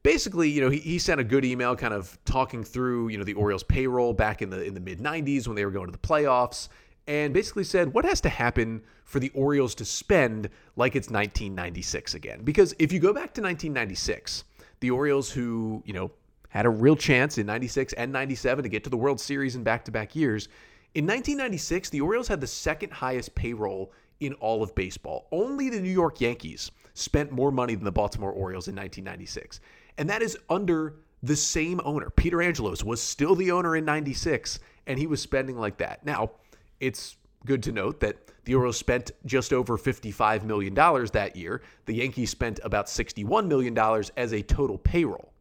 basically, 0.04 0.50
you 0.50 0.62
know, 0.62 0.70
he, 0.70 0.80
he 0.80 1.00
sent 1.00 1.20
a 1.20 1.24
good 1.24 1.46
email 1.46 1.76
kind 1.76 1.94
of 1.94 2.18
talking 2.26 2.64
through, 2.64 3.08
you 3.08 3.18
know, 3.18 3.24
the 3.24 3.34
Orioles 3.34 3.64
payroll 3.64 4.14
back 4.14 4.42
in 4.42 4.50
the 4.50 4.64
in 4.64 4.74
the 4.74 4.80
mid 4.80 5.00
90s 5.00 5.48
when 5.48 5.56
they 5.56 5.66
were 5.66 5.72
going 5.72 5.88
to 5.88 5.92
the 5.92 5.98
playoffs 5.98 6.70
and 7.08 7.34
basically 7.34 7.64
said 7.64 7.94
what 7.94 8.06
has 8.06 8.22
to 8.22 8.30
happen 8.30 8.82
for 9.06 9.20
the 9.20 9.30
Orioles 9.30 9.76
to 9.76 9.86
spend 9.86 10.50
like 10.76 10.96
it's 10.96 11.10
1996 11.10 12.14
again. 12.14 12.42
Because 12.44 12.74
if 12.80 12.92
you 12.92 13.00
go 13.00 13.14
back 13.14 13.34
to 13.34 13.42
1996, 13.42 14.44
the 14.80 14.92
Orioles 14.92 15.32
who, 15.32 15.84
you 15.86 15.94
know, 15.94 16.12
had 16.50 16.66
a 16.66 16.70
real 16.70 16.96
chance 16.96 17.38
in 17.38 17.46
96 17.46 17.94
and 17.94 18.12
97 18.12 18.64
to 18.64 18.70
get 18.70 18.84
to 18.84 18.90
the 18.90 18.98
World 18.98 19.20
Series 19.20 19.56
in 19.56 19.64
back-to-back 19.64 20.16
years, 20.16 20.48
in 20.94 21.06
1996, 21.06 21.90
the 21.90 22.02
Orioles 22.02 22.28
had 22.28 22.40
the 22.40 22.48
second 22.48 22.92
highest 22.92 23.34
payroll 23.34 23.92
in 24.20 24.34
all 24.36 24.62
of 24.62 24.76
baseball. 24.76 25.28
Only 25.32 25.70
the 25.70 25.82
New 25.82 25.92
York 25.92 26.22
Yankees 26.22 26.70
spent 26.94 27.32
more 27.32 27.52
money 27.52 27.74
than 27.74 27.84
the 27.84 27.92
Baltimore 27.92 28.32
Orioles 28.32 28.68
in 28.68 28.76
1996 28.76 29.60
and 29.98 30.10
that 30.10 30.22
is 30.22 30.38
under 30.50 30.96
the 31.22 31.36
same 31.36 31.80
owner. 31.86 32.10
Peter 32.10 32.42
Angelos 32.42 32.84
was 32.84 33.02
still 33.02 33.36
the 33.36 33.52
owner 33.52 33.76
in 33.76 33.86
96, 33.86 34.60
and 34.88 35.00
he 35.00 35.08
was 35.08 35.22
spending 35.22 35.58
like 35.58 35.78
that. 35.78 36.06
Now, 36.06 36.32
it's 36.80 37.16
good 37.46 37.64
to 37.64 37.72
note 37.72 38.00
that 38.02 38.18
the 38.46 38.56
Orioles 38.56 38.78
spent 38.78 39.12
just 39.26 39.54
over 39.54 39.78
$55 39.78 40.44
million 40.44 40.74
that 40.74 41.36
year. 41.36 41.62
The 41.86 41.94
Yankees 41.94 42.30
spent 42.30 42.60
about 42.64 42.88
$61 42.88 43.48
million 43.48 43.78
as 44.18 44.34
a 44.34 44.42
total 44.42 44.78
payroll. 44.78 45.32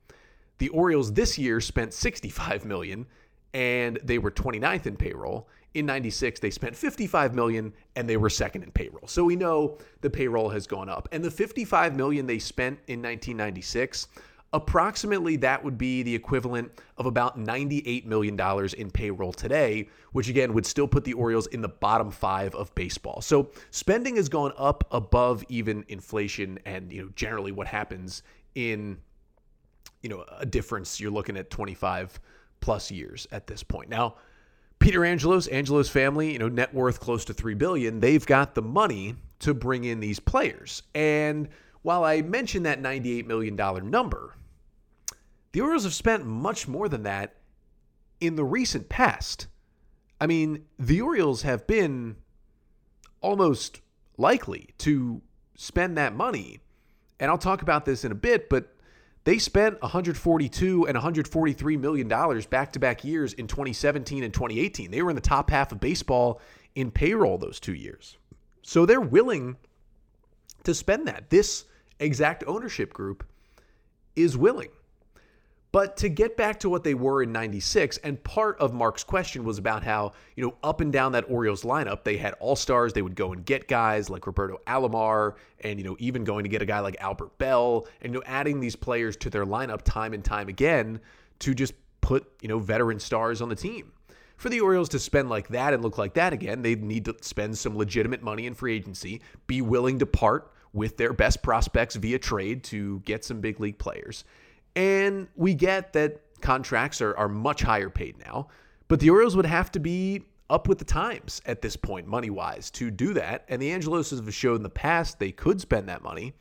The 0.58 0.68
Orioles 0.68 1.12
this 1.12 1.36
year 1.36 1.60
spent 1.60 1.92
65 1.92 2.64
million, 2.64 3.06
and 3.54 3.98
they 4.04 4.18
were 4.18 4.30
29th 4.30 4.86
in 4.86 4.96
payroll. 4.96 5.48
In 5.74 5.86
96 5.86 6.38
they 6.38 6.50
spent 6.50 6.76
55 6.76 7.34
million, 7.34 7.72
and 7.96 8.08
they 8.08 8.16
were 8.16 8.30
second 8.30 8.62
in 8.62 8.70
payroll. 8.70 9.08
So 9.08 9.24
we 9.24 9.34
know 9.34 9.78
the 10.00 10.10
payroll 10.10 10.48
has 10.50 10.66
gone 10.66 10.88
up. 10.88 11.08
And 11.10 11.24
the 11.24 11.30
55 11.30 11.96
million 11.96 12.26
they 12.26 12.38
spent 12.38 12.78
in 12.86 13.00
1996 13.00 14.06
approximately 14.52 15.36
that 15.36 15.64
would 15.64 15.78
be 15.78 16.02
the 16.02 16.14
equivalent 16.14 16.70
of 16.98 17.06
about 17.06 17.38
$98 17.38 18.04
million 18.04 18.38
in 18.76 18.90
payroll 18.90 19.32
today, 19.32 19.88
which 20.12 20.28
again 20.28 20.52
would 20.52 20.66
still 20.66 20.86
put 20.86 21.04
the 21.04 21.14
Orioles 21.14 21.46
in 21.48 21.62
the 21.62 21.68
bottom 21.68 22.10
five 22.10 22.54
of 22.54 22.74
baseball. 22.74 23.20
So 23.20 23.50
spending 23.70 24.16
has 24.16 24.28
gone 24.28 24.52
up 24.56 24.84
above 24.90 25.44
even 25.48 25.84
inflation 25.88 26.58
and 26.64 26.92
you 26.92 27.02
know 27.02 27.08
generally 27.16 27.52
what 27.52 27.66
happens 27.66 28.22
in 28.54 28.98
you 30.02 30.10
know 30.10 30.24
a 30.38 30.44
difference 30.44 31.00
you're 31.00 31.10
looking 31.10 31.36
at 31.36 31.48
25 31.50 32.20
plus 32.60 32.90
years 32.90 33.26
at 33.32 33.46
this 33.46 33.62
point. 33.62 33.88
Now, 33.88 34.16
Peter 34.78 35.04
Angelos, 35.04 35.46
Angelos 35.48 35.88
family, 35.88 36.32
you 36.32 36.38
know, 36.38 36.48
net 36.48 36.74
worth 36.74 36.98
close 37.00 37.24
to 37.26 37.34
3 37.34 37.54
billion, 37.54 38.00
they've 38.00 38.24
got 38.26 38.54
the 38.54 38.62
money 38.62 39.14
to 39.38 39.54
bring 39.54 39.84
in 39.84 40.00
these 40.00 40.18
players. 40.18 40.82
And 40.94 41.48
while 41.82 42.04
I 42.04 42.22
mentioned 42.22 42.66
that 42.66 42.82
$98 42.82 43.26
million 43.26 43.56
number, 43.90 44.34
the 45.52 45.60
Orioles 45.60 45.84
have 45.84 45.94
spent 45.94 46.24
much 46.24 46.66
more 46.66 46.88
than 46.88 47.02
that 47.04 47.36
in 48.20 48.36
the 48.36 48.44
recent 48.44 48.88
past. 48.88 49.46
I 50.20 50.26
mean, 50.26 50.64
the 50.78 51.00
Orioles 51.00 51.42
have 51.42 51.66
been 51.66 52.16
almost 53.20 53.80
likely 54.16 54.70
to 54.78 55.20
spend 55.56 55.96
that 55.98 56.14
money. 56.14 56.60
And 57.20 57.30
I'll 57.30 57.38
talk 57.38 57.62
about 57.62 57.84
this 57.84 58.04
in 58.04 58.12
a 58.12 58.16
bit, 58.16 58.48
but 58.48 58.74
they 59.24 59.38
spent 59.38 59.80
142 59.82 60.86
and 60.86 60.96
143 60.96 61.76
million 61.76 62.08
dollars 62.08 62.46
back-to-back 62.46 63.04
years 63.04 63.32
in 63.34 63.46
2017 63.46 64.24
and 64.24 64.34
2018. 64.34 64.90
They 64.90 65.02
were 65.02 65.10
in 65.10 65.16
the 65.16 65.22
top 65.22 65.50
half 65.50 65.70
of 65.70 65.80
baseball 65.80 66.40
in 66.74 66.90
payroll 66.90 67.38
those 67.38 67.60
two 67.60 67.74
years. 67.74 68.16
So 68.62 68.86
they're 68.86 69.00
willing 69.00 69.56
to 70.64 70.74
spend 70.74 71.06
that. 71.08 71.30
This 71.30 71.64
exact 71.98 72.44
ownership 72.46 72.92
group 72.92 73.24
is 74.16 74.36
willing. 74.36 74.70
But 75.72 75.96
to 75.98 76.10
get 76.10 76.36
back 76.36 76.60
to 76.60 76.68
what 76.68 76.84
they 76.84 76.92
were 76.92 77.22
in 77.22 77.32
96, 77.32 77.96
and 77.98 78.22
part 78.22 78.58
of 78.60 78.74
Mark's 78.74 79.02
question 79.02 79.42
was 79.42 79.56
about 79.56 79.82
how, 79.82 80.12
you 80.36 80.44
know, 80.44 80.54
up 80.62 80.82
and 80.82 80.92
down 80.92 81.12
that 81.12 81.24
Orioles 81.28 81.62
lineup, 81.62 82.04
they 82.04 82.18
had 82.18 82.34
all 82.40 82.56
stars. 82.56 82.92
They 82.92 83.00
would 83.00 83.16
go 83.16 83.32
and 83.32 83.42
get 83.42 83.68
guys 83.68 84.10
like 84.10 84.26
Roberto 84.26 84.60
Alomar 84.66 85.36
and, 85.60 85.78
you 85.78 85.84
know, 85.84 85.96
even 85.98 86.24
going 86.24 86.44
to 86.44 86.50
get 86.50 86.60
a 86.60 86.66
guy 86.66 86.80
like 86.80 86.96
Albert 87.00 87.38
Belle 87.38 87.86
and, 88.02 88.12
you 88.12 88.20
know, 88.20 88.24
adding 88.26 88.60
these 88.60 88.76
players 88.76 89.16
to 89.16 89.30
their 89.30 89.46
lineup 89.46 89.80
time 89.82 90.12
and 90.12 90.22
time 90.22 90.50
again 90.50 91.00
to 91.38 91.54
just 91.54 91.72
put, 92.02 92.30
you 92.42 92.48
know, 92.48 92.58
veteran 92.58 93.00
stars 93.00 93.40
on 93.40 93.48
the 93.48 93.56
team. 93.56 93.92
For 94.36 94.50
the 94.50 94.60
Orioles 94.60 94.90
to 94.90 94.98
spend 94.98 95.30
like 95.30 95.48
that 95.48 95.72
and 95.72 95.82
look 95.82 95.96
like 95.96 96.12
that 96.14 96.34
again, 96.34 96.60
they 96.60 96.74
need 96.74 97.06
to 97.06 97.16
spend 97.22 97.56
some 97.56 97.78
legitimate 97.78 98.22
money 98.22 98.46
in 98.46 98.52
free 98.52 98.76
agency, 98.76 99.22
be 99.46 99.62
willing 99.62 100.00
to 100.00 100.06
part 100.06 100.52
with 100.74 100.98
their 100.98 101.14
best 101.14 101.42
prospects 101.42 101.96
via 101.96 102.18
trade 102.18 102.64
to 102.64 103.00
get 103.00 103.24
some 103.24 103.40
big 103.40 103.58
league 103.60 103.78
players. 103.78 104.24
And 104.74 105.28
we 105.36 105.54
get 105.54 105.92
that 105.92 106.20
contracts 106.40 107.00
are, 107.00 107.16
are 107.16 107.28
much 107.28 107.62
higher 107.62 107.90
paid 107.90 108.18
now, 108.24 108.48
but 108.88 109.00
the 109.00 109.10
Orioles 109.10 109.36
would 109.36 109.46
have 109.46 109.70
to 109.72 109.80
be 109.80 110.24
up 110.50 110.68
with 110.68 110.78
the 110.78 110.84
times 110.84 111.40
at 111.46 111.62
this 111.62 111.76
point, 111.76 112.06
money 112.06 112.30
wise, 112.30 112.70
to 112.72 112.90
do 112.90 113.14
that. 113.14 113.44
And 113.48 113.60
the 113.60 113.70
Angeloses 113.70 114.22
have 114.22 114.34
shown 114.34 114.56
in 114.56 114.62
the 114.62 114.68
past 114.68 115.18
they 115.18 115.32
could 115.32 115.60
spend 115.60 115.88
that 115.88 116.02
money. 116.02 116.34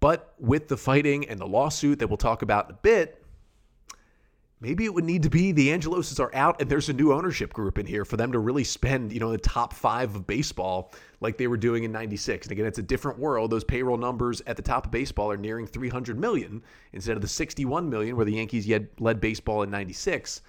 But 0.00 0.32
with 0.38 0.68
the 0.68 0.76
fighting 0.76 1.28
and 1.28 1.40
the 1.40 1.46
lawsuit 1.46 1.98
that 1.98 2.08
we'll 2.08 2.18
talk 2.18 2.42
about 2.42 2.66
in 2.66 2.76
a 2.76 2.78
bit, 2.78 3.17
maybe 4.60 4.84
it 4.84 4.92
would 4.92 5.04
need 5.04 5.22
to 5.22 5.30
be 5.30 5.52
the 5.52 5.68
Angeloses 5.68 6.18
are 6.18 6.34
out 6.34 6.60
and 6.60 6.70
there's 6.70 6.88
a 6.88 6.92
new 6.92 7.12
ownership 7.12 7.52
group 7.52 7.78
in 7.78 7.86
here 7.86 8.04
for 8.04 8.16
them 8.16 8.32
to 8.32 8.38
really 8.38 8.64
spend, 8.64 9.12
you 9.12 9.20
know, 9.20 9.30
the 9.30 9.38
top 9.38 9.72
five 9.72 10.14
of 10.14 10.26
baseball 10.26 10.92
like 11.20 11.38
they 11.38 11.46
were 11.46 11.56
doing 11.56 11.84
in 11.84 11.92
96. 11.92 12.46
And 12.46 12.52
again, 12.52 12.66
it's 12.66 12.78
a 12.78 12.82
different 12.82 13.18
world. 13.18 13.50
Those 13.50 13.64
payroll 13.64 13.96
numbers 13.96 14.42
at 14.46 14.56
the 14.56 14.62
top 14.62 14.86
of 14.86 14.90
baseball 14.90 15.30
are 15.30 15.36
nearing 15.36 15.66
300 15.66 16.18
million 16.18 16.62
instead 16.92 17.16
of 17.16 17.22
the 17.22 17.28
61 17.28 17.88
million 17.88 18.16
where 18.16 18.24
the 18.24 18.34
Yankees 18.34 18.66
yet 18.66 19.00
led 19.00 19.20
baseball 19.20 19.62
in 19.62 19.70
96. 19.70 20.42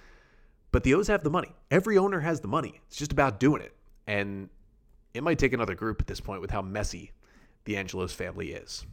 But 0.72 0.82
the 0.82 0.94
O's 0.94 1.08
have 1.08 1.22
the 1.22 1.30
money. 1.30 1.52
Every 1.70 1.98
owner 1.98 2.20
has 2.20 2.40
the 2.40 2.48
money. 2.48 2.80
It's 2.86 2.96
just 2.96 3.12
about 3.12 3.40
doing 3.40 3.62
it. 3.62 3.74
And 4.06 4.48
it 5.14 5.22
might 5.22 5.38
take 5.38 5.52
another 5.52 5.74
group 5.74 6.00
at 6.00 6.06
this 6.06 6.20
point 6.20 6.40
with 6.40 6.50
how 6.50 6.62
messy 6.62 7.12
the 7.64 7.76
Angelos 7.76 8.12
family 8.12 8.52
is. 8.52 8.86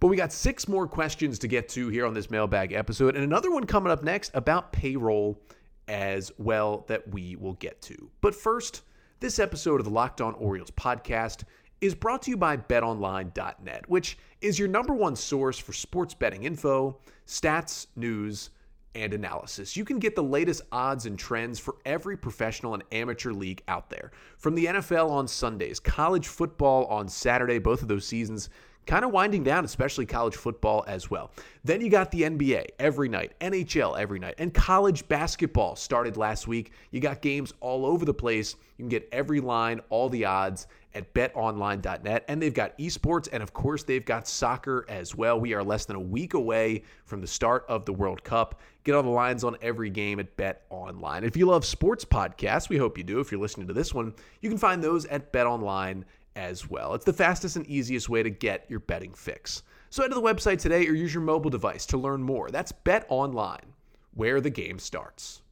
But 0.00 0.08
we 0.08 0.16
got 0.16 0.32
six 0.32 0.68
more 0.68 0.86
questions 0.86 1.38
to 1.40 1.48
get 1.48 1.68
to 1.70 1.88
here 1.88 2.06
on 2.06 2.14
this 2.14 2.30
mailbag 2.30 2.72
episode, 2.72 3.16
and 3.16 3.24
another 3.24 3.50
one 3.50 3.64
coming 3.64 3.92
up 3.92 4.02
next 4.02 4.30
about 4.34 4.72
payroll 4.72 5.40
as 5.88 6.30
well 6.38 6.84
that 6.88 7.08
we 7.12 7.36
will 7.36 7.54
get 7.54 7.80
to. 7.82 8.10
But 8.20 8.34
first, 8.34 8.82
this 9.20 9.38
episode 9.38 9.80
of 9.80 9.84
the 9.84 9.92
Locked 9.92 10.20
On 10.20 10.34
Orioles 10.34 10.70
podcast 10.70 11.42
is 11.80 11.94
brought 11.94 12.22
to 12.22 12.30
you 12.30 12.36
by 12.36 12.56
betonline.net, 12.56 13.88
which 13.88 14.18
is 14.40 14.58
your 14.58 14.68
number 14.68 14.92
one 14.92 15.16
source 15.16 15.58
for 15.58 15.72
sports 15.72 16.14
betting 16.14 16.44
info, 16.44 16.98
stats, 17.26 17.86
news, 17.96 18.50
and 18.94 19.14
analysis. 19.14 19.76
You 19.76 19.84
can 19.84 19.98
get 19.98 20.16
the 20.16 20.22
latest 20.22 20.62
odds 20.72 21.06
and 21.06 21.18
trends 21.18 21.58
for 21.58 21.76
every 21.84 22.16
professional 22.16 22.74
and 22.74 22.82
amateur 22.90 23.32
league 23.32 23.62
out 23.68 23.90
there. 23.90 24.12
From 24.38 24.54
the 24.54 24.66
NFL 24.66 25.10
on 25.10 25.28
Sundays, 25.28 25.78
college 25.78 26.26
football 26.26 26.86
on 26.86 27.08
Saturday, 27.08 27.58
both 27.58 27.82
of 27.82 27.88
those 27.88 28.06
seasons 28.06 28.48
kind 28.88 29.04
of 29.04 29.12
winding 29.12 29.44
down, 29.44 29.66
especially 29.66 30.06
college 30.06 30.34
football 30.34 30.82
as 30.88 31.10
well. 31.10 31.30
Then 31.62 31.82
you 31.82 31.90
got 31.90 32.10
the 32.10 32.22
NBA 32.22 32.68
every 32.78 33.10
night, 33.10 33.34
NHL 33.40 33.98
every 33.98 34.18
night, 34.18 34.34
and 34.38 34.52
college 34.52 35.06
basketball 35.08 35.76
started 35.76 36.16
last 36.16 36.48
week. 36.48 36.72
You 36.90 36.98
got 36.98 37.20
games 37.20 37.52
all 37.60 37.84
over 37.84 38.06
the 38.06 38.14
place. 38.14 38.56
You 38.78 38.84
can 38.84 38.88
get 38.88 39.06
every 39.12 39.40
line, 39.40 39.80
all 39.90 40.08
the 40.08 40.24
odds 40.24 40.68
at 40.94 41.12
betonline.net. 41.12 42.24
And 42.28 42.40
they've 42.40 42.54
got 42.54 42.78
esports, 42.78 43.28
and 43.30 43.42
of 43.42 43.52
course, 43.52 43.82
they've 43.82 44.04
got 44.04 44.26
soccer 44.26 44.86
as 44.88 45.14
well. 45.14 45.38
We 45.38 45.52
are 45.52 45.62
less 45.62 45.84
than 45.84 45.96
a 45.96 46.00
week 46.00 46.32
away 46.32 46.82
from 47.04 47.20
the 47.20 47.26
start 47.26 47.66
of 47.68 47.84
the 47.84 47.92
World 47.92 48.24
Cup. 48.24 48.60
Get 48.84 48.94
all 48.94 49.02
the 49.02 49.10
lines 49.10 49.44
on 49.44 49.58
every 49.60 49.90
game 49.90 50.18
at 50.18 50.34
betonline. 50.38 51.24
If 51.24 51.36
you 51.36 51.44
love 51.44 51.66
sports 51.66 52.06
podcasts, 52.06 52.70
we 52.70 52.78
hope 52.78 52.96
you 52.96 53.04
do. 53.04 53.20
If 53.20 53.30
you're 53.30 53.40
listening 53.40 53.66
to 53.68 53.74
this 53.74 53.92
one, 53.92 54.14
you 54.40 54.48
can 54.48 54.58
find 54.58 54.82
those 54.82 55.04
at 55.06 55.30
Bet 55.30 55.46
Online 55.46 56.06
as 56.38 56.70
well. 56.70 56.94
It's 56.94 57.04
the 57.04 57.12
fastest 57.12 57.56
and 57.56 57.66
easiest 57.66 58.08
way 58.08 58.22
to 58.22 58.30
get 58.30 58.64
your 58.70 58.78
betting 58.78 59.12
fix. 59.12 59.64
So 59.90 60.02
head 60.02 60.10
to 60.10 60.14
the 60.14 60.22
website 60.22 60.60
today 60.60 60.86
or 60.86 60.92
use 60.92 61.12
your 61.12 61.22
mobile 61.22 61.50
device 61.50 61.84
to 61.86 61.98
learn 61.98 62.22
more. 62.22 62.48
That's 62.50 62.70
Bet 62.70 63.04
Online, 63.08 63.74
where 64.14 64.40
the 64.40 64.48
game 64.48 64.78
starts. 64.78 65.42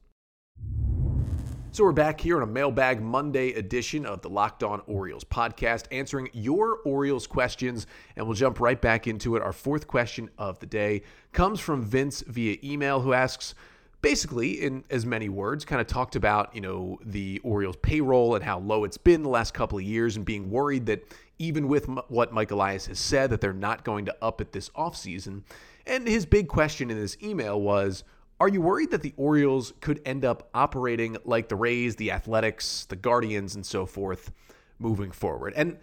So 1.71 1.83
we're 1.83 1.91
back 1.91 2.21
here 2.21 2.37
on 2.37 2.43
a 2.43 2.51
Mailbag 2.51 3.01
Monday 3.01 3.51
edition 3.51 4.05
of 4.05 4.21
the 4.21 4.29
Locked 4.29 4.63
On 4.63 4.81
Orioles 4.87 5.25
podcast, 5.25 5.85
answering 5.91 6.29
your 6.31 6.77
Orioles 6.85 7.27
questions, 7.27 7.85
and 8.15 8.25
we'll 8.25 8.35
jump 8.35 8.61
right 8.61 8.81
back 8.81 9.07
into 9.07 9.35
it. 9.35 9.43
Our 9.43 9.53
fourth 9.53 9.87
question 9.87 10.29
of 10.37 10.57
the 10.59 10.65
day 10.65 11.03
comes 11.33 11.59
from 11.59 11.83
Vince 11.83 12.23
via 12.25 12.57
email, 12.63 13.01
who 13.01 13.11
asks, 13.11 13.53
basically, 14.01 14.61
in 14.61 14.83
as 14.89 15.05
many 15.05 15.29
words, 15.29 15.65
kind 15.65 15.81
of 15.81 15.87
talked 15.87 16.15
about, 16.15 16.53
you 16.55 16.61
know, 16.61 16.99
the 17.03 17.39
Orioles 17.43 17.77
payroll 17.81 18.35
and 18.35 18.43
how 18.43 18.59
low 18.59 18.83
it's 18.83 18.97
been 18.97 19.23
the 19.23 19.29
last 19.29 19.53
couple 19.53 19.77
of 19.77 19.83
years 19.83 20.15
and 20.15 20.25
being 20.25 20.49
worried 20.49 20.85
that 20.87 21.03
even 21.39 21.67
with 21.67 21.89
m- 21.89 21.99
what 22.07 22.33
Mike 22.33 22.51
Elias 22.51 22.87
has 22.87 22.99
said, 22.99 23.29
that 23.29 23.41
they're 23.41 23.53
not 23.53 23.83
going 23.83 24.05
to 24.05 24.15
up 24.21 24.41
it 24.41 24.51
this 24.51 24.69
offseason. 24.69 25.43
And 25.85 26.07
his 26.07 26.25
big 26.25 26.47
question 26.47 26.89
in 26.91 26.99
this 26.99 27.17
email 27.21 27.59
was, 27.59 28.03
are 28.39 28.47
you 28.47 28.61
worried 28.61 28.91
that 28.91 29.01
the 29.01 29.13
Orioles 29.17 29.73
could 29.81 30.01
end 30.05 30.23
up 30.23 30.49
operating 30.53 31.17
like 31.25 31.49
the 31.49 31.55
Rays, 31.55 31.95
the 31.95 32.11
Athletics, 32.11 32.85
the 32.85 32.95
Guardians, 32.95 33.55
and 33.55 33.65
so 33.65 33.85
forth 33.85 34.31
moving 34.79 35.11
forward? 35.11 35.53
And 35.55 35.77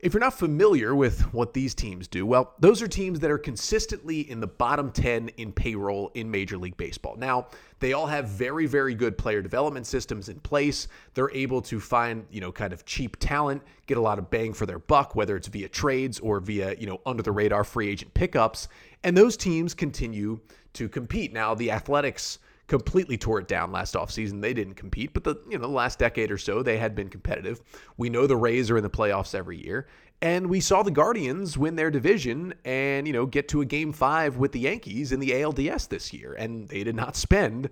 if 0.00 0.14
you're 0.14 0.20
not 0.20 0.38
familiar 0.38 0.94
with 0.94 1.32
what 1.34 1.54
these 1.54 1.74
teams 1.74 2.06
do, 2.06 2.24
well, 2.24 2.54
those 2.60 2.80
are 2.80 2.86
teams 2.86 3.18
that 3.20 3.30
are 3.30 3.38
consistently 3.38 4.20
in 4.30 4.38
the 4.38 4.46
bottom 4.46 4.92
10 4.92 5.30
in 5.36 5.52
payroll 5.52 6.12
in 6.14 6.30
Major 6.30 6.56
League 6.56 6.76
Baseball. 6.76 7.16
Now, 7.16 7.48
they 7.80 7.94
all 7.94 8.06
have 8.06 8.28
very, 8.28 8.66
very 8.66 8.94
good 8.94 9.18
player 9.18 9.42
development 9.42 9.86
systems 9.86 10.28
in 10.28 10.38
place. 10.40 10.86
They're 11.14 11.32
able 11.32 11.60
to 11.62 11.80
find, 11.80 12.26
you 12.30 12.40
know, 12.40 12.52
kind 12.52 12.72
of 12.72 12.84
cheap 12.84 13.16
talent, 13.18 13.62
get 13.86 13.98
a 13.98 14.00
lot 14.00 14.20
of 14.20 14.30
bang 14.30 14.52
for 14.52 14.66
their 14.66 14.78
buck, 14.78 15.16
whether 15.16 15.36
it's 15.36 15.48
via 15.48 15.68
trades 15.68 16.20
or 16.20 16.38
via, 16.38 16.76
you 16.78 16.86
know, 16.86 17.00
under 17.04 17.22
the 17.22 17.32
radar 17.32 17.64
free 17.64 17.88
agent 17.88 18.14
pickups. 18.14 18.68
And 19.02 19.16
those 19.16 19.36
teams 19.36 19.74
continue 19.74 20.38
to 20.74 20.88
compete. 20.88 21.32
Now, 21.32 21.54
the 21.54 21.72
Athletics 21.72 22.38
completely 22.68 23.16
tore 23.16 23.40
it 23.40 23.48
down 23.48 23.72
last 23.72 23.94
offseason. 23.94 24.40
They 24.40 24.54
didn't 24.54 24.74
compete, 24.74 25.12
but 25.12 25.24
the 25.24 25.36
you 25.48 25.58
know 25.58 25.62
the 25.62 25.72
last 25.72 25.98
decade 25.98 26.30
or 26.30 26.38
so 26.38 26.62
they 26.62 26.78
had 26.78 26.94
been 26.94 27.08
competitive. 27.08 27.60
We 27.96 28.10
know 28.10 28.26
the 28.26 28.36
Rays 28.36 28.70
are 28.70 28.76
in 28.76 28.82
the 28.84 28.90
playoffs 28.90 29.34
every 29.34 29.62
year, 29.64 29.88
and 30.22 30.48
we 30.48 30.60
saw 30.60 30.82
the 30.82 30.90
Guardians 30.90 31.58
win 31.58 31.74
their 31.74 31.90
division 31.90 32.54
and 32.64 33.06
you 33.06 33.12
know 33.12 33.26
get 33.26 33.48
to 33.48 33.62
a 33.62 33.64
game 33.64 33.92
5 33.92 34.36
with 34.36 34.52
the 34.52 34.60
Yankees 34.60 35.10
in 35.10 35.18
the 35.18 35.30
ALDS 35.30 35.88
this 35.88 36.12
year, 36.12 36.34
and 36.34 36.68
they 36.68 36.84
did 36.84 36.94
not 36.94 37.16
spend 37.16 37.70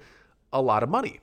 a 0.53 0.61
lot 0.61 0.83
of 0.83 0.89
money. 0.89 1.21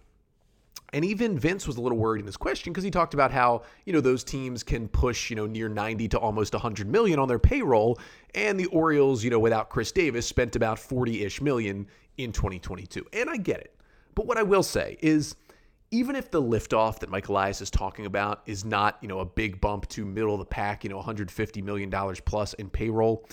And 0.94 1.04
even 1.04 1.40
Vince 1.40 1.66
was 1.66 1.78
a 1.78 1.82
little 1.82 1.98
worried 1.98 2.20
in 2.20 2.28
his 2.28 2.38
question 2.38 2.72
because 2.72 2.84
he 2.84 2.92
talked 2.92 3.16
about 3.16 3.32
how, 3.32 3.64
you 3.86 3.94
know, 3.94 4.00
those 4.00 4.24
teams 4.24 4.62
can 4.62 4.88
push, 4.88 5.32
you 5.32 5.36
know, 5.36 5.48
near 5.48 5.68
90 5.68 6.08
to 6.10 6.20
almost 6.20 6.54
100 6.54 6.88
million 6.88 7.18
on 7.18 7.28
their 7.28 7.40
payroll. 7.40 7.98
And 8.36 8.60
the 8.60 8.68
Orioles, 8.68 9.24
you 9.24 9.32
know, 9.32 9.40
without 9.40 9.72
Chris 9.72 9.92
Davis, 9.92 10.28
spent 10.28 10.56
about 10.56 10.78
40 10.78 11.24
ish 11.24 11.42
million 11.42 11.88
in 12.18 12.32
2022. 12.32 13.06
And 13.14 13.30
I 13.30 13.38
get 13.38 13.60
it. 13.60 13.76
But 14.16 14.26
what 14.26 14.38
I 14.38 14.44
will 14.44 14.64
say 14.64 14.98
is, 15.02 15.36
even 15.92 16.16
if 16.16 16.32
the 16.32 16.42
liftoff 16.42 17.00
that 17.00 17.10
Mike 17.10 17.28
Elias 17.28 17.62
is 17.62 17.70
talking 17.70 18.06
about 18.06 18.42
is 18.48 18.66
not, 18.66 18.98
you 19.02 19.08
know, 19.08 19.20
a 19.20 19.26
big 19.26 19.62
bump 19.62 19.88
to 19.90 20.06
middle 20.06 20.34
of 20.34 20.40
the 20.40 20.46
pack, 20.46 20.84
you 20.84 20.90
know, 20.90 21.00
$150 21.00 21.64
million 21.64 21.92
plus 22.26 22.54
in 22.56 22.70
payroll, 22.70 23.28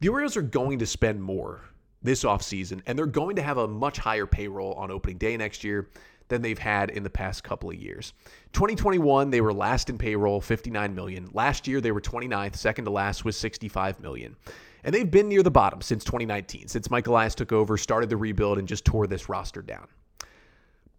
the 0.00 0.08
Orioles 0.08 0.36
are 0.36 0.42
going 0.42 0.78
to 0.80 0.86
spend 0.86 1.22
more 1.22 1.62
this 2.02 2.22
offseason, 2.24 2.82
and 2.86 2.98
they're 2.98 3.06
going 3.06 3.36
to 3.36 3.42
have 3.42 3.56
a 3.56 3.66
much 3.66 3.96
higher 3.98 4.26
payroll 4.26 4.74
on 4.74 4.90
opening 4.90 5.16
day 5.16 5.36
next 5.36 5.64
year 5.64 5.88
than 6.28 6.42
they've 6.42 6.58
had 6.58 6.90
in 6.90 7.02
the 7.02 7.10
past 7.10 7.42
couple 7.42 7.70
of 7.70 7.76
years. 7.76 8.12
2021, 8.52 9.30
they 9.30 9.40
were 9.40 9.52
last 9.52 9.88
in 9.88 9.96
payroll, 9.96 10.40
59 10.40 10.94
million. 10.94 11.28
Last 11.32 11.66
year, 11.66 11.80
they 11.80 11.92
were 11.92 12.00
29th, 12.00 12.56
second 12.56 12.84
to 12.84 12.90
last 12.90 13.24
with 13.24 13.34
65 13.34 14.00
million. 14.00 14.36
And 14.84 14.94
they've 14.94 15.10
been 15.10 15.28
near 15.28 15.42
the 15.42 15.50
bottom 15.50 15.80
since 15.80 16.04
2019, 16.04 16.68
since 16.68 16.90
Mike 16.90 17.06
Elias 17.06 17.34
took 17.34 17.52
over, 17.52 17.76
started 17.78 18.10
the 18.10 18.16
rebuild, 18.16 18.58
and 18.58 18.68
just 18.68 18.84
tore 18.84 19.06
this 19.06 19.28
roster 19.28 19.62
down. 19.62 19.88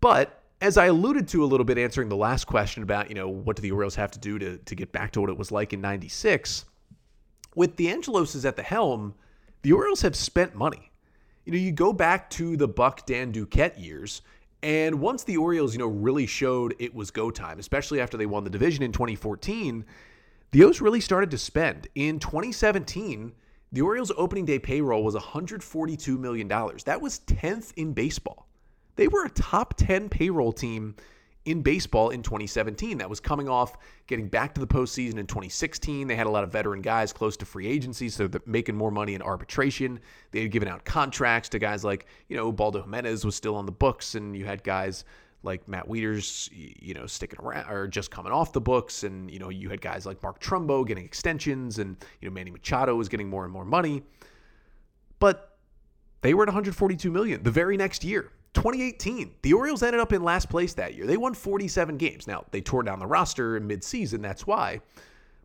But 0.02 0.42
as 0.60 0.78
I 0.78 0.88
alluded 0.88 1.28
to 1.30 1.44
a 1.44 1.46
little 1.46 1.66
bit 1.66 1.78
answering 1.78 2.10
the 2.10 2.16
last 2.16 2.46
question 2.46 2.82
about, 2.82 3.10
you 3.10 3.16
know, 3.16 3.30
what 3.30 3.56
do 3.56 3.62
the 3.62 3.72
Orioles 3.72 3.96
have 3.96 4.12
to 4.12 4.20
do 4.20 4.40
to, 4.40 4.58
to 4.58 4.76
get 4.76 4.92
back 4.92 5.12
to 5.12 5.22
what 5.22 5.30
it 5.30 5.38
was 5.38 5.52
like 5.52 5.72
in 5.72 5.82
96, 5.82 6.66
with 7.56 7.76
the 7.76 7.90
Angelos 7.90 8.44
at 8.44 8.56
the 8.56 8.64
helm, 8.64 9.14
the 9.62 9.72
Orioles 9.72 10.02
have 10.02 10.16
spent 10.16 10.56
money. 10.56 10.92
You 11.46 11.52
know, 11.52 11.60
you 11.60 11.72
go 11.72 11.94
back 11.94 12.30
to 12.32 12.58
the 12.58 12.68
Buck 12.68 13.06
Dan 13.06 13.32
Duquette 13.32 13.80
years, 13.80 14.24
and 14.64 15.00
once 15.00 15.24
the 15.24 15.38
Orioles, 15.38 15.74
you 15.74 15.80
know, 15.80 15.88
really 15.88 16.26
showed 16.26 16.76
it 16.80 16.96
was 16.96 17.12
go 17.12 17.30
time, 17.30 17.60
especially 17.60 18.02
after 18.02 18.18
they 18.18 18.26
won 18.26 18.44
the 18.44 18.50
division 18.50 18.84
in 18.84 18.92
2014, 18.92 19.86
the 20.52 20.64
O's 20.64 20.82
really 20.82 21.02
started 21.02 21.30
to 21.32 21.38
spend. 21.38 21.88
In 21.94 22.18
2017, 22.18 23.34
the 23.76 23.82
Orioles' 23.82 24.12
opening 24.16 24.46
day 24.46 24.58
payroll 24.58 25.04
was 25.04 25.16
$142 25.16 26.18
million. 26.18 26.48
That 26.48 27.02
was 27.02 27.20
10th 27.28 27.74
in 27.76 27.92
baseball. 27.92 28.48
They 28.96 29.10
were 29.10 29.26
a 29.26 29.30
top 29.30 29.74
10 29.76 30.08
payroll 30.08 30.54
team 30.54 30.96
in 31.44 31.62
baseball 31.62 32.10
in 32.10 32.24
2017. 32.24 32.98
That 32.98 33.10
was 33.10 33.20
coming 33.20 33.50
off 33.50 33.78
getting 34.08 34.30
back 34.30 34.54
to 34.56 34.62
the 34.62 34.68
postseason 34.68 35.18
in 35.18 35.28
2016. 35.28 36.08
They 36.08 36.16
had 36.16 36.26
a 36.26 36.30
lot 36.30 36.46
of 36.46 36.54
veteran 36.54 36.82
guys 36.82 37.12
close 37.12 37.36
to 37.38 37.46
free 37.46 37.68
agency, 37.68 38.08
so 38.08 38.28
they're 38.28 38.42
making 38.46 38.78
more 38.78 38.92
money 38.92 39.14
in 39.14 39.22
arbitration. 39.22 40.00
They 40.32 40.44
had 40.44 40.52
given 40.52 40.70
out 40.70 40.86
contracts 40.86 41.50
to 41.50 41.60
guys 41.60 41.84
like, 41.84 42.08
you 42.30 42.38
know, 42.38 42.54
Baldo 42.54 42.82
Jimenez 42.82 43.26
was 43.26 43.36
still 43.36 43.58
on 43.58 43.66
the 43.66 43.74
books, 43.74 44.16
and 44.16 44.38
you 44.38 44.46
had 44.46 44.64
guys 44.64 45.04
like 45.46 45.68
Matt 45.68 45.88
Wieters, 45.88 46.50
you 46.52 46.94
know, 46.94 47.06
sticking 47.06 47.40
around 47.40 47.72
or 47.72 47.88
just 47.88 48.12
coming 48.12 48.32
off 48.32 48.52
the 48.52 48.62
books. 48.62 49.04
And, 49.04 49.32
you 49.32 49.40
know, 49.40 49.50
you 49.50 49.70
had 49.70 49.82
guys 49.82 50.06
like 50.06 50.22
Mark 50.22 50.42
Trumbo 50.42 50.86
getting 50.86 51.06
extensions 51.06 51.80
and, 51.80 51.96
you 52.20 52.28
know, 52.28 52.34
Manny 52.34 52.52
Machado 52.52 52.96
was 52.96 53.08
getting 53.08 53.30
more 53.30 53.44
and 53.44 53.54
more 53.54 53.66
money. 53.66 54.04
But 55.20 55.58
they 56.22 56.34
were 56.34 56.44
at 56.44 56.50
142 56.50 57.12
million 57.12 57.44
the 57.44 57.52
very 57.52 57.78
next 57.78 58.04
year. 58.04 58.32
2018, 58.56 59.36
the 59.42 59.54
Orioles 59.54 59.84
ended 59.84 60.00
up 60.00 60.14
in 60.14 60.24
last 60.24 60.50
place 60.50 60.74
that 60.74 60.96
year. 60.96 61.06
They 61.06 61.18
won 61.18 61.34
47 61.34 61.98
games. 61.98 62.26
Now, 62.26 62.46
they 62.52 62.62
tore 62.62 62.84
down 62.84 63.00
the 63.00 63.06
roster 63.06 63.58
in 63.58 63.68
midseason, 63.68 64.22
that's 64.22 64.48
why. 64.48 64.80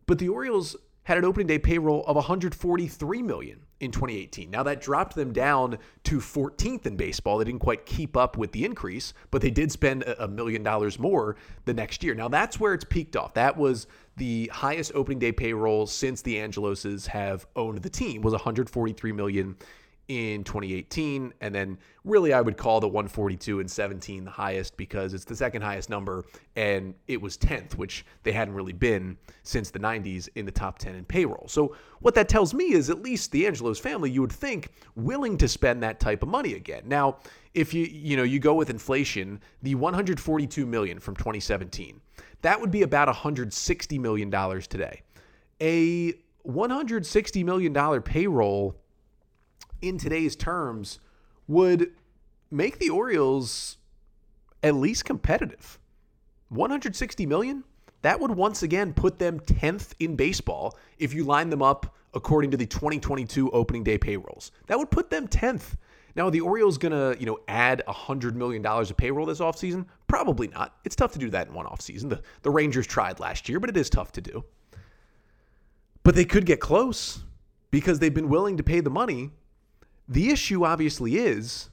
But 0.07 0.17
the 0.17 0.29
Orioles 0.29 0.75
had 1.11 1.17
an 1.17 1.25
opening 1.25 1.45
day 1.45 1.59
payroll 1.59 2.05
of 2.05 2.15
143 2.15 3.21
million 3.21 3.59
in 3.81 3.91
2018. 3.91 4.49
Now 4.49 4.63
that 4.63 4.79
dropped 4.79 5.13
them 5.13 5.33
down 5.33 5.77
to 6.05 6.19
14th 6.19 6.85
in 6.85 6.95
baseball. 6.95 7.37
They 7.37 7.43
didn't 7.43 7.59
quite 7.59 7.85
keep 7.85 8.15
up 8.15 8.37
with 8.37 8.53
the 8.53 8.63
increase, 8.63 9.13
but 9.29 9.41
they 9.41 9.49
did 9.49 9.73
spend 9.73 10.03
a 10.03 10.25
million 10.29 10.63
dollars 10.63 10.97
more 10.97 11.35
the 11.65 11.73
next 11.73 12.01
year. 12.01 12.15
Now 12.15 12.29
that's 12.29 12.61
where 12.61 12.73
it's 12.73 12.85
peaked 12.85 13.17
off. 13.17 13.33
That 13.33 13.57
was 13.57 13.87
the 14.15 14.49
highest 14.53 14.93
opening 14.95 15.19
day 15.19 15.33
payroll 15.33 15.85
since 15.85 16.21
the 16.21 16.35
Angeloses 16.35 17.07
have 17.07 17.45
owned 17.57 17.79
the 17.79 17.89
team 17.89 18.21
was 18.21 18.31
143 18.31 19.11
million 19.11 19.57
in 20.11 20.43
2018. 20.43 21.33
And 21.39 21.55
then 21.55 21.77
really, 22.03 22.33
I 22.33 22.41
would 22.41 22.57
call 22.57 22.81
the 22.81 22.87
142 22.87 23.61
and 23.61 23.71
17 23.71 24.25
the 24.25 24.29
highest 24.29 24.75
because 24.75 25.13
it's 25.13 25.23
the 25.23 25.37
second 25.37 25.61
highest 25.61 25.89
number. 25.89 26.25
And 26.57 26.93
it 27.07 27.21
was 27.21 27.37
10th, 27.37 27.75
which 27.75 28.05
they 28.23 28.33
hadn't 28.33 28.53
really 28.53 28.73
been 28.73 29.17
since 29.43 29.71
the 29.71 29.79
90s 29.79 30.27
in 30.35 30.45
the 30.45 30.51
top 30.51 30.79
10 30.79 30.95
in 30.95 31.05
payroll. 31.05 31.47
So 31.47 31.77
what 32.01 32.13
that 32.15 32.27
tells 32.27 32.53
me 32.53 32.73
is 32.73 32.89
at 32.89 33.01
least 33.01 33.31
the 33.31 33.47
Angelos 33.47 33.79
family, 33.79 34.11
you 34.11 34.19
would 34.19 34.33
think, 34.33 34.67
willing 34.95 35.37
to 35.37 35.47
spend 35.47 35.81
that 35.83 36.01
type 36.01 36.23
of 36.23 36.27
money 36.27 36.55
again. 36.55 36.83
Now, 36.85 37.19
if 37.53 37.73
you 37.73 37.85
you 37.85 38.17
know 38.17 38.23
you 38.23 38.39
go 38.39 38.53
with 38.53 38.69
inflation, 38.69 39.39
the 39.61 39.75
142 39.75 40.65
million 40.65 40.99
from 40.99 41.15
2017, 41.15 42.01
that 42.41 42.59
would 42.59 42.71
be 42.71 42.81
about 42.81 43.07
160 43.07 43.99
million 43.99 44.29
dollars 44.29 44.67
today. 44.67 45.03
A 45.61 46.13
160 46.43 47.43
million 47.43 47.71
dollar 47.71 48.01
payroll 48.01 48.80
in 49.81 49.97
today's 49.97 50.35
terms 50.35 50.99
would 51.47 51.91
make 52.49 52.79
the 52.79 52.89
Orioles 52.89 53.77
at 54.63 54.75
least 54.75 55.05
competitive. 55.05 55.79
160 56.49 57.25
million? 57.25 57.63
That 58.01 58.19
would 58.19 58.31
once 58.31 58.63
again 58.63 58.93
put 58.93 59.19
them 59.19 59.39
10th 59.39 59.93
in 59.99 60.15
baseball 60.15 60.77
if 60.97 61.13
you 61.13 61.23
line 61.23 61.49
them 61.49 61.61
up 61.61 61.95
according 62.13 62.51
to 62.51 62.57
the 62.57 62.65
2022 62.65 63.51
opening 63.51 63.83
day 63.83 63.97
payrolls. 63.97 64.51
That 64.67 64.77
would 64.77 64.91
put 64.91 65.09
them 65.09 65.27
10th. 65.27 65.75
Now, 66.15 66.27
are 66.27 66.31
the 66.31 66.41
Orioles 66.41 66.77
going 66.77 66.91
to, 66.91 67.17
you 67.19 67.25
know, 67.25 67.39
add 67.47 67.83
$100 67.87 68.35
million 68.35 68.65
of 68.65 68.97
payroll 68.97 69.25
this 69.25 69.39
offseason? 69.39 69.85
Probably 70.07 70.49
not. 70.49 70.75
It's 70.83 70.95
tough 70.95 71.13
to 71.13 71.19
do 71.19 71.29
that 71.29 71.47
in 71.47 71.53
one 71.53 71.65
offseason. 71.65 72.09
The, 72.09 72.21
the 72.41 72.49
Rangers 72.49 72.85
tried 72.85 73.21
last 73.21 73.47
year, 73.47 73.61
but 73.61 73.69
it 73.69 73.77
is 73.77 73.89
tough 73.89 74.11
to 74.13 74.21
do. 74.21 74.43
But 76.03 76.15
they 76.15 76.25
could 76.25 76.45
get 76.45 76.59
close 76.59 77.23
because 77.69 77.99
they've 77.99 78.13
been 78.13 78.27
willing 78.27 78.57
to 78.57 78.63
pay 78.63 78.81
the 78.81 78.89
money 78.89 79.31
the 80.11 80.29
issue 80.29 80.65
obviously 80.65 81.15
is 81.15 81.69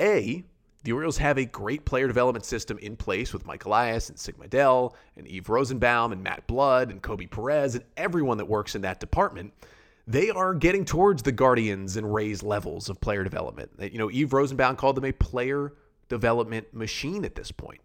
A, 0.00 0.44
the 0.82 0.92
Orioles 0.92 1.18
have 1.18 1.38
a 1.38 1.44
great 1.44 1.84
player 1.84 2.08
development 2.08 2.44
system 2.44 2.76
in 2.78 2.96
place 2.96 3.32
with 3.32 3.46
Mike 3.46 3.64
Elias 3.64 4.08
and 4.08 4.18
Sig 4.18 4.36
Mejdal 4.36 4.94
and 5.16 5.28
Eve 5.28 5.48
Rosenbaum 5.48 6.10
and 6.10 6.24
Matt 6.24 6.48
Blood 6.48 6.90
and 6.90 7.00
Koby 7.00 7.30
Perez 7.30 7.76
and 7.76 7.84
everyone 7.96 8.38
that 8.38 8.46
works 8.46 8.74
in 8.74 8.82
that 8.82 8.98
department. 8.98 9.52
They 10.08 10.28
are 10.30 10.54
getting 10.54 10.84
towards 10.84 11.22
the 11.22 11.30
Guardians 11.30 11.96
and 11.96 12.12
Rays 12.12 12.42
levels 12.42 12.88
of 12.88 13.00
player 13.00 13.22
development. 13.22 13.70
You 13.80 13.98
know, 13.98 14.10
Eve 14.10 14.32
Rosenbaum 14.32 14.74
called 14.74 14.96
them 14.96 15.04
a 15.04 15.12
player 15.12 15.72
development 16.08 16.74
machine 16.74 17.24
at 17.24 17.36
this 17.36 17.52
point. 17.52 17.80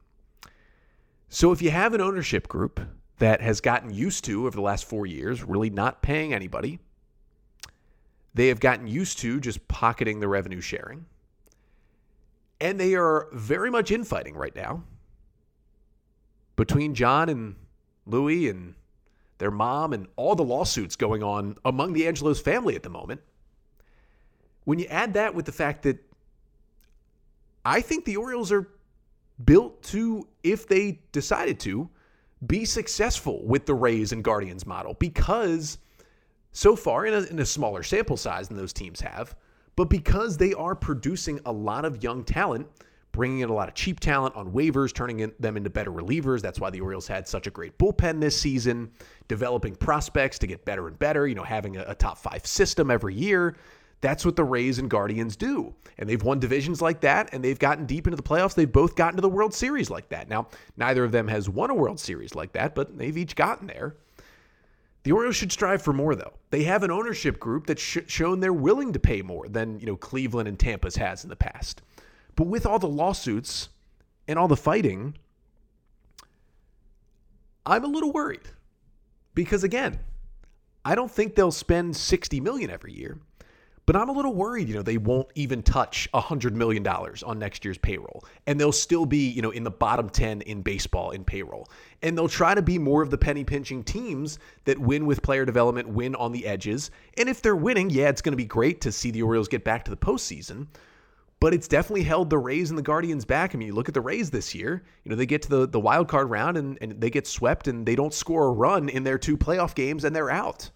So 1.30 1.52
if 1.52 1.62
you 1.62 1.70
have 1.70 1.94
an 1.94 2.02
ownership 2.02 2.48
group 2.48 2.80
that 3.20 3.42
has 3.42 3.62
gotten 3.62 3.94
used 3.94 4.26
to 4.26 4.48
over 4.48 4.56
the 4.56 4.62
last 4.62 4.86
four 4.86 5.06
years 5.06 5.44
really 5.44 5.70
not 5.70 6.02
paying 6.02 6.34
anybody, 6.34 6.80
they 8.34 8.48
have 8.48 8.60
gotten 8.60 8.88
used 8.88 9.20
to 9.20 9.40
just 9.40 9.68
pocketing 9.68 10.20
the 10.20 10.28
revenue 10.28 10.62
sharing. 10.62 11.06
And 12.60 12.80
they 12.80 12.96
are 12.96 13.28
very 13.34 13.70
much 13.70 13.92
infighting 13.92 14.36
right 14.36 14.56
now 14.56 14.84
between 16.56 16.94
John 16.94 17.28
and 17.28 17.56
Louis 18.06 18.50
and 18.50 18.76
their 19.40 19.52
mom 19.52 19.94
and 19.94 20.08
all 20.16 20.36
the 20.36 20.44
lawsuits 20.44 20.96
going 20.96 21.24
on 21.24 21.58
among 21.66 21.94
the 21.94 22.08
Angelos 22.08 22.40
family 22.40 22.76
at 22.76 22.84
the 22.84 22.90
moment. 22.90 23.22
When 24.64 24.78
you 24.78 24.86
add 24.86 25.16
that 25.16 25.34
with 25.34 25.46
the 25.46 25.52
fact 25.52 25.84
that 25.84 25.98
I 27.66 27.82
think 27.82 28.06
the 28.06 28.18
Orioles 28.18 28.52
are 28.52 28.70
built 29.44 29.82
to, 29.84 30.28
if 30.44 30.68
they 30.68 31.00
decided 31.12 31.60
to, 31.62 31.90
be 32.46 32.66
successful 32.66 33.44
with 33.44 33.66
the 33.66 33.74
Rays 33.74 34.12
and 34.12 34.24
Guardians 34.24 34.66
model 34.66 34.94
because– 34.94 35.78
so 36.52 36.76
far 36.76 37.06
in 37.06 37.14
a, 37.14 37.22
in 37.22 37.40
a 37.40 37.46
smaller 37.46 37.84
sample 37.84 38.18
size 38.18 38.48
than 38.48 38.58
those 38.58 38.74
teams 38.74 39.02
have, 39.02 39.36
but 39.76 39.86
because 39.86 40.38
they 40.38 40.54
are 40.54 40.76
producing 40.76 41.40
a 41.46 41.52
lot 41.52 41.86
of 41.86 42.04
young 42.04 42.24
talent, 42.24 42.68
bringing 43.12 43.40
in 43.40 43.50
a 43.50 43.54
lot 43.54 43.68
of 43.68 43.76
cheap 43.76 44.00
talent 44.00 44.36
on 44.36 44.52
waivers, 44.52 44.94
turning 44.94 45.20
in, 45.20 45.34
them 45.40 45.58
into 45.58 45.70
better 45.70 45.92
relievers. 45.92 46.42
That's 46.42 46.60
why 46.60 46.70
the 46.70 46.82
Orioles 46.82 47.08
had 47.08 47.28
such 47.28 47.48
a 47.48 47.52
great 47.52 47.78
bullpen 47.78 48.22
this 48.22 48.40
season, 48.40 48.92
developing 49.28 49.76
prospects 49.76 50.40
to 50.40 50.48
get 50.48 50.64
better 50.66 50.88
and 50.88 50.98
better, 50.98 51.28
you 51.28 51.36
know, 51.36 51.44
having 51.44 51.78
a, 51.78 51.84
a 51.88 51.96
top 51.96 52.18
five 52.18 52.46
system 52.46 52.90
every 52.90 53.16
year. 53.16 53.56
That's 54.02 54.26
what 54.26 54.36
the 54.36 54.44
Rays 54.44 54.80
and 54.80 54.90
Guardians 54.90 55.36
do. 55.36 55.76
And 56.00 56.10
they've 56.10 56.24
won 56.24 56.40
divisions 56.40 56.82
like 56.82 57.02
that, 57.02 57.30
and 57.34 57.44
they've 57.44 57.60
gotten 57.60 57.86
deep 57.86 58.08
into 58.08 58.18
the 58.18 58.24
playoffs. 58.24 58.56
They've 58.56 58.72
both 58.72 58.96
gotten 58.96 59.18
to 59.18 59.22
the 59.22 59.30
World 59.30 59.54
Series 59.54 59.92
like 59.92 60.10
that. 60.10 60.28
Now, 60.28 60.48
neither 60.76 61.04
of 61.04 61.12
them 61.12 61.28
has 61.28 61.48
won 61.48 61.70
a 61.70 61.76
World 61.76 62.00
Series 62.00 62.34
like 62.34 62.54
that, 62.54 62.74
but 62.74 62.98
they've 62.98 63.18
each 63.18 63.36
gotten 63.36 63.68
there. 63.68 63.96
The 65.04 65.12
Orioles 65.12 65.36
should 65.36 65.52
strive 65.52 65.82
for 65.82 65.94
more, 65.94 66.16
though. 66.16 66.34
They 66.52 66.64
have 66.64 66.84
an 66.84 66.92
ownership 66.92 67.40
group 67.40 67.66
that's 67.66 67.82
sh- 67.82 68.00
shown 68.08 68.40
they're 68.40 68.54
willing 68.54 68.94
to 68.94 69.00
pay 69.00 69.22
more 69.22 69.48
than 69.48 69.80
you 69.80 69.86
know 69.86 69.96
Cleveland 69.96 70.48
and 70.48 70.60
Tampa's 70.60 70.96
has 70.98 71.24
in 71.24 71.30
the 71.30 71.36
past. 71.36 71.82
But 72.36 72.48
with 72.48 72.66
all 72.66 72.80
the 72.80 72.88
lawsuits 72.88 73.70
and 74.28 74.38
all 74.38 74.48
the 74.48 74.56
fighting, 74.56 75.16
I'm 77.66 77.84
a 77.84 77.88
little 77.88 78.12
worried 78.12 78.48
because 79.34 79.64
again, 79.64 80.00
I 80.84 80.96
don't 80.96 81.12
think 81.12 81.36
they'll 81.36 81.52
spend 81.52 81.96
60 81.96 82.40
million 82.40 82.70
every 82.70 82.94
year, 82.94 83.20
But 83.92 84.00
I'm 84.00 84.08
a 84.08 84.14
little 84.14 84.34
worried, 84.34 84.70
you 84.70 84.76
know, 84.76 84.84
they 84.84 84.96
won't 84.96 85.28
even 85.36 85.62
touch 85.62 86.08
$100 86.14 86.54
million 86.54 86.88
on 86.88 87.38
next 87.38 87.66
year's 87.66 87.78
payroll. 87.78 88.24
And 88.48 88.58
they'll 88.58 88.72
still 88.72 89.06
be, 89.06 89.28
you 89.28 89.42
know, 89.42 89.52
in 89.52 89.66
the 89.66 89.70
bottom 89.70 90.10
10 90.10 90.44
in 90.44 90.62
baseball 90.62 91.12
in 91.12 91.26
payroll. 91.26 91.68
And 92.02 92.18
they'll 92.18 92.30
try 92.30 92.56
to 92.56 92.62
be 92.62 92.80
more 92.80 93.02
of 93.02 93.10
the 93.10 93.18
penny 93.18 93.44
pinching 93.44 93.84
teams 93.84 94.40
that 94.64 94.80
win 94.80 95.06
with 95.06 95.22
player 95.22 95.44
development, 95.44 95.90
win 95.90 96.16
on 96.16 96.32
the 96.32 96.48
edges. 96.48 96.90
And 97.18 97.28
if 97.28 97.42
they're 97.42 97.54
winning, 97.54 97.90
yeah, 97.90 98.08
it's 98.08 98.22
going 98.22 98.32
to 98.32 98.38
be 98.38 98.46
great 98.46 98.80
to 98.80 98.94
see 98.94 99.12
the 99.12 99.24
Orioles 99.24 99.50
get 99.50 99.66
back 99.66 99.84
to 99.84 99.92
the 99.92 99.98
postseason 99.98 100.68
but 101.42 101.54
it's 101.54 101.68
definitely 101.68 102.04
held 102.04 102.30
the 102.30 102.38
Rays 102.38 102.70
and 102.70 102.78
the 102.78 102.84
Guardians 102.84 103.26
back. 103.26 103.54
I 103.54 103.58
mean, 103.58 103.68
you 103.68 103.74
look 103.74 103.88
at 103.88 103.96
the 103.96 104.00
Rays 104.00 104.30
this 104.30 104.54
year, 104.54 104.84
you 105.04 105.10
know, 105.10 105.16
they 105.16 105.26
get 105.26 105.42
to 105.42 105.50
the, 105.50 105.68
the 105.68 105.80
wild 105.80 106.08
card 106.08 106.30
round 106.30 106.56
and, 106.56 106.78
and 106.82 107.02
they 107.02 107.10
get 107.10 107.26
swept 107.26 107.68
and 107.68 107.84
they 107.84 107.96
don't 107.96 108.14
score 108.14 108.48
a 108.48 108.52
run 108.52 108.90
in 108.90 109.04
their 109.04 109.18
two 109.18 109.36
playoff 109.36 109.74
games 109.74 110.06
and 110.06 110.16
they're 110.16 110.30
out. 110.30 110.70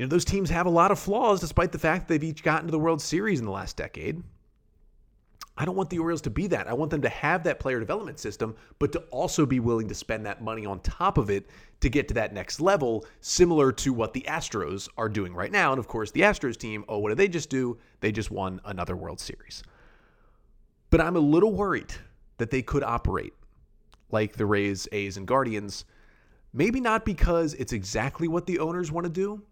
You 0.00 0.06
know, 0.06 0.10
those 0.10 0.24
teams 0.24 0.48
have 0.48 0.64
a 0.64 0.70
lot 0.70 0.90
of 0.90 0.98
flaws 0.98 1.40
despite 1.40 1.72
the 1.72 1.78
fact 1.78 2.08
that 2.08 2.14
they've 2.14 2.30
each 2.30 2.42
gotten 2.42 2.64
to 2.64 2.70
the 2.72 2.78
World 2.78 3.02
Series 3.02 3.38
in 3.38 3.44
the 3.44 3.52
last 3.52 3.76
decade. 3.76 4.22
I 5.58 5.66
don't 5.66 5.76
want 5.76 5.90
the 5.90 5.98
Orioles 5.98 6.22
to 6.22 6.30
be 6.30 6.46
that. 6.46 6.66
I 6.68 6.72
want 6.72 6.90
them 6.90 7.02
to 7.02 7.08
have 7.10 7.44
that 7.44 7.60
player 7.60 7.78
development 7.78 8.18
system, 8.18 8.56
but 8.78 8.92
to 8.92 9.00
also 9.10 9.44
be 9.44 9.60
willing 9.60 9.88
to 9.88 9.94
spend 9.94 10.24
that 10.24 10.40
money 10.40 10.64
on 10.64 10.80
top 10.80 11.18
of 11.18 11.28
it 11.28 11.50
to 11.80 11.90
get 11.90 12.08
to 12.08 12.14
that 12.14 12.32
next 12.32 12.62
level, 12.62 13.04
similar 13.20 13.72
to 13.72 13.92
what 13.92 14.14
the 14.14 14.22
Astros 14.22 14.88
are 14.96 15.10
doing 15.10 15.34
right 15.34 15.52
now. 15.52 15.70
And 15.70 15.78
of 15.78 15.86
course, 15.86 16.10
the 16.10 16.22
Astros 16.22 16.56
team, 16.56 16.82
oh, 16.88 16.96
what 16.96 17.10
did 17.10 17.18
they 17.18 17.28
just 17.28 17.50
do? 17.50 17.76
They 18.00 18.10
just 18.10 18.30
won 18.30 18.58
another 18.64 18.96
World 18.96 19.20
Series. 19.20 19.62
But 20.88 21.02
I'm 21.02 21.16
a 21.16 21.20
little 21.20 21.52
worried 21.52 21.92
that 22.38 22.50
they 22.50 22.62
could 22.62 22.84
operate 22.84 23.34
like 24.10 24.32
the 24.32 24.46
Rays, 24.46 24.88
A's, 24.92 25.18
and 25.18 25.26
Guardians. 25.26 25.84
Maybe 26.54 26.80
not 26.80 27.04
because 27.04 27.52
it's 27.52 27.74
exactly 27.74 28.28
what 28.28 28.46
the 28.46 28.60
owners 28.60 28.90
want 28.90 29.04
to 29.04 29.12
do, 29.12 29.42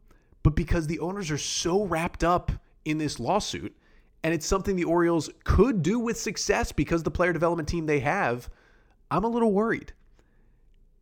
but 0.42 0.54
because 0.54 0.86
the 0.86 0.98
owners 1.00 1.30
are 1.30 1.38
so 1.38 1.84
wrapped 1.84 2.24
up 2.24 2.52
in 2.84 2.98
this 2.98 3.20
lawsuit 3.20 3.76
and 4.24 4.34
it's 4.34 4.46
something 4.46 4.76
the 4.76 4.84
Orioles 4.84 5.30
could 5.44 5.82
do 5.82 5.98
with 5.98 6.18
success 6.18 6.72
because 6.72 7.02
the 7.02 7.10
player 7.10 7.32
development 7.32 7.68
team 7.68 7.86
they 7.86 8.00
have, 8.00 8.48
I'm 9.10 9.24
a 9.24 9.28
little 9.28 9.52
worried. 9.52 9.92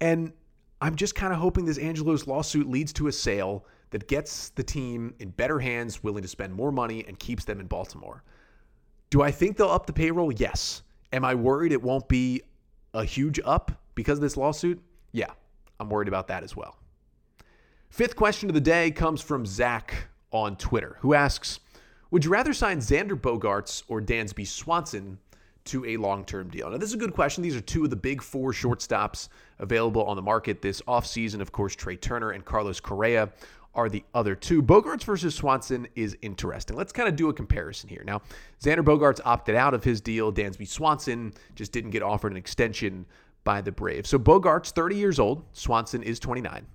And 0.01 0.33
I'm 0.81 0.95
just 0.95 1.15
kind 1.15 1.33
of 1.33 1.39
hoping 1.39 1.65
this 1.65 1.79
Angelos 1.79 2.27
lawsuit 2.27 2.69
leads 2.69 2.93
to 2.95 3.07
a 3.07 3.13
sale 3.13 3.65
that 3.91 4.09
gets 4.09 4.51
the 4.51 4.63
team 4.63 5.15
in 5.21 5.31
better 5.31 5.59
hands, 5.59 6.03
willing 6.03 6.23
to 6.23 6.29
spend 6.29 6.53
more 6.53 6.73
money, 6.73 7.05
and 7.07 7.19
keeps 7.19 7.45
them 7.45 7.61
in 7.61 7.67
Baltimore. 7.67 8.23
Do 9.11 9.23
I 9.23 9.31
think 9.31 9.57
they'll 9.57 9.71
up 9.71 9.87
the 9.87 9.93
payroll? 9.93 10.33
Yes. 10.33 10.83
Am 11.13 11.25
I 11.25 11.35
worried 11.35 11.73
it 11.73 11.81
won't 11.81 12.09
be 12.09 12.43
a 12.93 13.05
huge 13.05 13.41
up 13.45 13.73
because 13.95 14.19
of 14.19 14.23
this 14.23 14.37
lawsuit? 14.37 14.83
Yeah, 15.13 15.31
I'm 15.81 15.89
worried 15.89 16.09
about 16.09 16.29
that 16.29 16.43
as 16.43 16.57
well. 16.57 16.77
Fifth 17.97 18.15
question 18.15 18.51
of 18.51 18.55
the 18.55 18.61
day 18.61 18.91
comes 18.91 19.23
from 19.23 19.47
Zach 19.47 20.09
on 20.31 20.57
Twitter, 20.57 20.99
who 21.01 21.15
asks 21.15 21.61
Would 22.11 22.27
you 22.27 22.31
rather 22.31 22.53
sign 22.53 22.79
Xander 22.81 23.19
Bogaerts 23.19 23.85
or 23.89 24.03
Dansby 24.03 24.47
Swanson 24.47 25.17
to 25.65 25.83
a 25.87 25.97
long 25.97 26.23
term 26.27 26.51
deal? 26.51 26.69
Now, 26.69 26.77
this 26.77 26.91
is 26.91 26.95
a 26.95 26.99
good 26.99 27.15
question. 27.15 27.43
These 27.43 27.57
are 27.57 27.63
two 27.63 27.85
of 27.85 27.89
the 27.89 27.97
big 27.97 28.21
four 28.21 28.53
shortstops 28.53 29.31
available 29.61 30.05
on 30.05 30.17
the 30.17 30.21
market 30.21 30.61
this 30.61 30.83
offseason. 30.83 31.41
Of 31.41 31.53
course, 31.53 31.75
Trea 31.75 31.97
Turner 31.97 32.33
and 32.33 32.45
Carlos 32.45 32.81
Correa 32.81 33.31
are 33.75 33.89
the 33.89 34.05
other 34.13 34.35
two. 34.35 34.63
Bogaerts 34.63 35.05
versus 35.05 35.35
Swanson 35.35 35.89
is 35.95 36.19
interesting. 36.21 36.77
Let's 36.77 36.93
kind 36.93 37.09
of 37.09 37.17
do 37.17 37.31
a 37.31 37.33
comparison 37.33 37.89
here. 37.89 38.03
Now, 38.05 38.21
Xander 38.63 38.85
Bogaerts 38.85 39.23
opted 39.25 39.55
out 39.55 39.73
of 39.73 39.83
his 39.83 40.03
deal. 40.03 40.31
Dansby 40.31 40.69
Swanson 40.69 41.33
just 41.55 41.73
didn't 41.73 41.93
get 41.93 42.03
offered 42.03 42.33
an 42.33 42.37
extension 42.37 43.07
by 43.43 43.63
the 43.63 43.73
Braves. 43.73 44.11
So 44.11 44.19
Bogaerts, 44.19 44.73
30 44.73 44.97
years 44.97 45.19
old. 45.19 45.45
Swanson 45.55 46.03
is 46.03 46.21
29. 46.21 46.67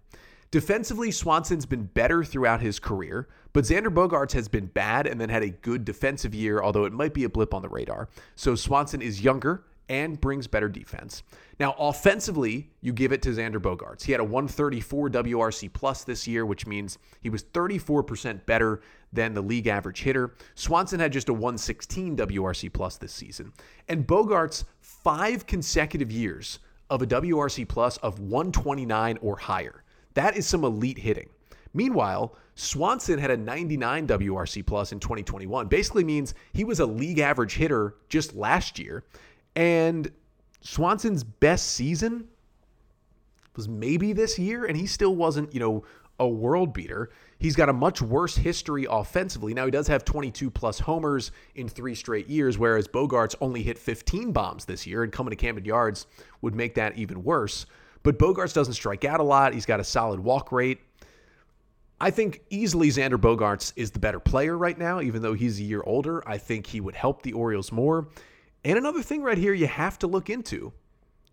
Defensively, 0.52 1.12
Swanson's 1.12 1.66
been 1.66 1.86
better 1.86 2.26
throughout 2.26 2.60
his 2.60 2.78
career, 2.78 3.30
but 3.54 3.64
Xander 3.64 3.88
Bogaerts 3.88 4.34
has 4.34 4.50
been 4.50 4.66
bad 4.66 5.08
and 5.08 5.20
then 5.20 5.30
had 5.30 5.44
a 5.44 5.50
good 5.50 5.86
defensive 5.86 6.36
year, 6.36 6.62
although 6.62 6.84
it 6.84 6.92
might 6.92 7.14
be 7.14 7.24
a 7.24 7.30
blip 7.30 7.54
on 7.54 7.62
the 7.62 7.70
radar. 7.70 8.10
So 8.36 8.56
Swanson 8.56 9.02
is 9.02 9.24
younger 9.24 9.64
and 9.88 10.20
brings 10.20 10.48
better 10.48 10.68
defense. 10.68 11.24
Now, 11.58 11.74
offensively, 11.80 12.70
you 12.82 12.92
give 12.92 13.14
it 13.14 13.22
to 13.22 13.30
Xander 13.30 13.62
Bogaerts. 13.62 14.04
He 14.04 14.12
had 14.12 14.20
a 14.20 14.26
134 14.26 15.10
WRC 15.10 15.72
plus 15.72 16.04
this 16.04 16.28
year, 16.28 16.46
which 16.46 16.68
means 16.68 16.98
he 17.22 17.30
was 17.30 17.44
34% 17.44 18.46
better 18.46 18.82
than 19.14 19.34
the 19.34 19.42
league 19.42 19.68
average 19.68 20.02
hitter. 20.02 20.34
Swanson 20.56 21.00
had 21.00 21.14
just 21.14 21.30
a 21.30 21.34
116 21.34 22.18
WRC 22.18 22.74
plus 22.74 22.98
this 22.98 23.14
season. 23.14 23.54
And 23.88 24.06
Bogaerts, 24.06 24.66
five 24.82 25.46
consecutive 25.46 26.12
years 26.12 26.60
of 26.90 27.02
a 27.02 27.08
WRC 27.08 27.68
plus 27.70 27.96
of 27.98 28.20
129 28.20 29.18
or 29.22 29.38
higher. 29.38 29.81
That 30.14 30.38
is 30.38 30.48
some 30.48 30.64
elite 30.64 30.98
hitting. 30.98 31.30
Meanwhile, 31.74 32.36
Swanson 32.56 33.18
had 33.18 33.32
a 33.32 33.38
99 33.38 34.08
WRC 34.08 34.66
plus 34.66 34.92
in 34.92 35.00
2021. 35.00 35.68
Basically 35.68 36.04
means 36.04 36.34
he 36.54 36.64
was 36.64 36.80
a 36.80 36.86
league 36.86 37.20
average 37.20 37.56
hitter 37.56 37.96
just 38.10 38.36
last 38.36 38.78
year. 38.78 39.04
And 39.56 40.12
Swanson's 40.62 41.24
best 41.24 41.72
season 41.72 42.28
was 43.56 43.68
maybe 43.68 44.14
this 44.14 44.38
year, 44.38 44.66
and 44.66 44.78
he 44.78 44.86
still 44.86 45.16
wasn't, 45.16 45.54
you 45.54 45.60
know, 45.60 45.84
a 46.20 46.28
world 46.28 46.72
beater. 46.72 47.10
He's 47.40 47.56
got 47.56 47.68
a 47.68 47.74
much 47.74 48.02
worse 48.02 48.36
history 48.36 48.86
offensively. 48.90 49.54
Now, 49.54 49.66
he 49.66 49.72
does 49.72 49.88
have 49.88 50.06
22 50.06 50.52
plus 50.52 50.80
homers 50.80 51.32
in 51.56 51.68
three 51.68 51.96
straight 51.96 52.28
years, 52.28 52.58
whereas 52.58 52.88
Bogaerts 52.88 53.36
only 53.42 53.64
hit 53.64 53.78
15 53.78 54.32
bombs 54.32 54.66
this 54.66 54.86
year, 54.86 55.04
and 55.04 55.12
coming 55.12 55.32
to 55.32 55.36
Camden 55.36 55.66
Yards 55.66 56.06
would 56.42 56.54
make 56.54 56.76
that 56.76 56.98
even 56.98 57.24
worse. 57.24 57.66
But 58.04 58.18
Bogaerts 58.18 58.54
doesn't 58.54 58.74
strike 58.74 59.06
out 59.06 59.20
a 59.20 59.24
lot. 59.24 59.54
He's 59.54 59.66
got 59.66 59.80
a 59.80 59.84
solid 59.84 60.20
walk 60.20 60.52
rate. 60.52 60.80
I 62.00 62.10
think 62.10 62.42
easily 62.50 62.88
Xander 62.90 63.18
Bogaerts 63.18 63.74
is 63.76 63.92
the 63.92 64.00
better 64.00 64.20
player 64.20 64.58
right 64.58 64.78
now, 64.78 65.02
even 65.02 65.22
though 65.22 65.34
he's 65.34 65.60
a 65.60 65.64
year 65.64 65.84
older. 65.86 66.28
I 66.28 66.40
think 66.40 66.66
he 66.66 66.82
would 66.82 66.96
help 66.96 67.22
the 67.22 67.34
Orioles 67.34 67.72
more. 67.72 68.08
And 68.66 68.78
another 68.78 69.04
thing 69.04 69.22
right 69.22 69.38
here 69.38 69.54
you 69.54 69.68
have 69.68 70.00
to 70.00 70.08
look 70.08 70.30
into 70.30 70.74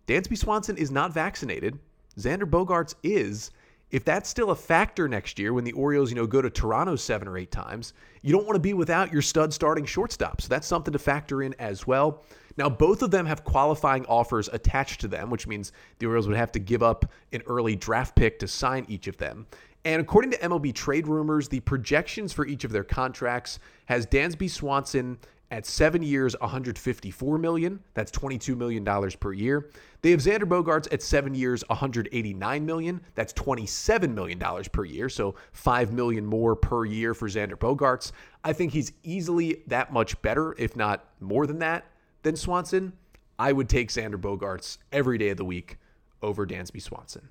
Dansby 0.07 0.37
Swanson 0.37 0.77
is 0.77 0.91
not 0.91 1.13
vaccinated. 1.13 1.79
Xander 2.17 2.49
Bogaerts 2.49 2.95
is. 3.03 3.51
If 3.91 4.05
that's 4.05 4.29
still 4.29 4.51
a 4.51 4.55
factor 4.55 5.07
next 5.07 5.39
year 5.39 5.51
when 5.53 5.63
the 5.63 5.71
Orioles, 5.71 6.11
you 6.11 6.15
know, 6.15 6.27
go 6.27 6.43
to 6.43 6.49
Toronto 6.51 6.95
seven 6.95 7.27
or 7.27 7.39
eight 7.39 7.49
times, 7.49 7.93
you 8.21 8.31
don't 8.31 8.45
want 8.45 8.55
to 8.55 8.59
be 8.59 8.75
without 8.75 9.11
your 9.11 9.23
stud 9.23 9.51
starting 9.51 9.85
shortstop. 9.85 10.41
So 10.41 10.47
that's 10.47 10.67
something 10.67 10.91
to 10.91 10.99
factor 10.99 11.41
in 11.41 11.55
as 11.57 11.87
well. 11.87 12.23
Now, 12.59 12.67
both 12.69 13.01
of 13.01 13.09
them 13.09 13.25
have 13.25 13.45
qualifying 13.45 14.05
offers 14.07 14.49
attached 14.51 14.99
to 14.99 15.07
them, 15.07 15.29
which 15.29 15.47
means 15.47 15.71
the 15.99 16.07
Orioles 16.07 16.27
would 16.27 16.35
have 16.35 16.51
to 16.51 16.59
give 16.59 16.83
up 16.83 17.09
an 17.31 17.41
early 17.47 17.77
draft 17.77 18.17
pick 18.17 18.37
to 18.39 18.49
sign 18.49 18.85
each 18.89 19.07
of 19.07 19.15
them. 19.15 19.47
And 19.85 20.01
according 20.01 20.31
to 20.31 20.37
MLB 20.39 20.73
trade 20.75 21.07
rumors, 21.07 21.47
the 21.47 21.61
projections 21.61 22.33
for 22.33 22.45
each 22.45 22.65
of 22.65 22.73
their 22.73 22.83
contracts 22.83 23.59
has 23.85 24.05
Dansby 24.05 24.49
Swanson 24.49 25.17
at 25.51 25.65
seven 25.65 26.03
years, 26.03 26.35
154 26.41 27.37
million. 27.37 27.79
That's 27.93 28.11
22 28.11 28.57
million 28.57 28.83
dollars 28.83 29.15
per 29.15 29.31
year. 29.31 29.69
They 30.01 30.11
have 30.11 30.19
Xander 30.19 30.43
Bogaerts 30.43 30.91
at 30.91 31.01
seven 31.01 31.33
years, 31.33 31.63
189 31.69 32.65
million. 32.65 32.99
That's 33.15 33.31
27 33.31 34.13
million 34.13 34.37
dollars 34.37 34.67
per 34.67 34.83
year. 34.83 35.07
So 35.07 35.35
five 35.53 35.93
million 35.93 36.25
more 36.25 36.57
per 36.57 36.83
year 36.83 37.13
for 37.13 37.29
Xander 37.29 37.55
Bogaerts. 37.55 38.11
I 38.43 38.51
think 38.51 38.73
he's 38.73 38.91
easily 39.03 39.63
that 39.67 39.93
much 39.93 40.21
better, 40.21 40.55
if 40.57 40.75
not 40.75 41.05
more 41.21 41.47
than 41.47 41.59
that, 41.59 41.85
than 42.23 42.35
Swanson. 42.35 42.93
I 43.37 43.51
would 43.51 43.69
take 43.69 43.89
Xander 43.89 44.15
Bogaerts 44.15 44.77
every 44.91 45.17
day 45.17 45.29
of 45.29 45.37
the 45.37 45.45
week 45.45 45.77
over 46.21 46.45
Dansby 46.45 46.81
Swanson. 46.81 47.29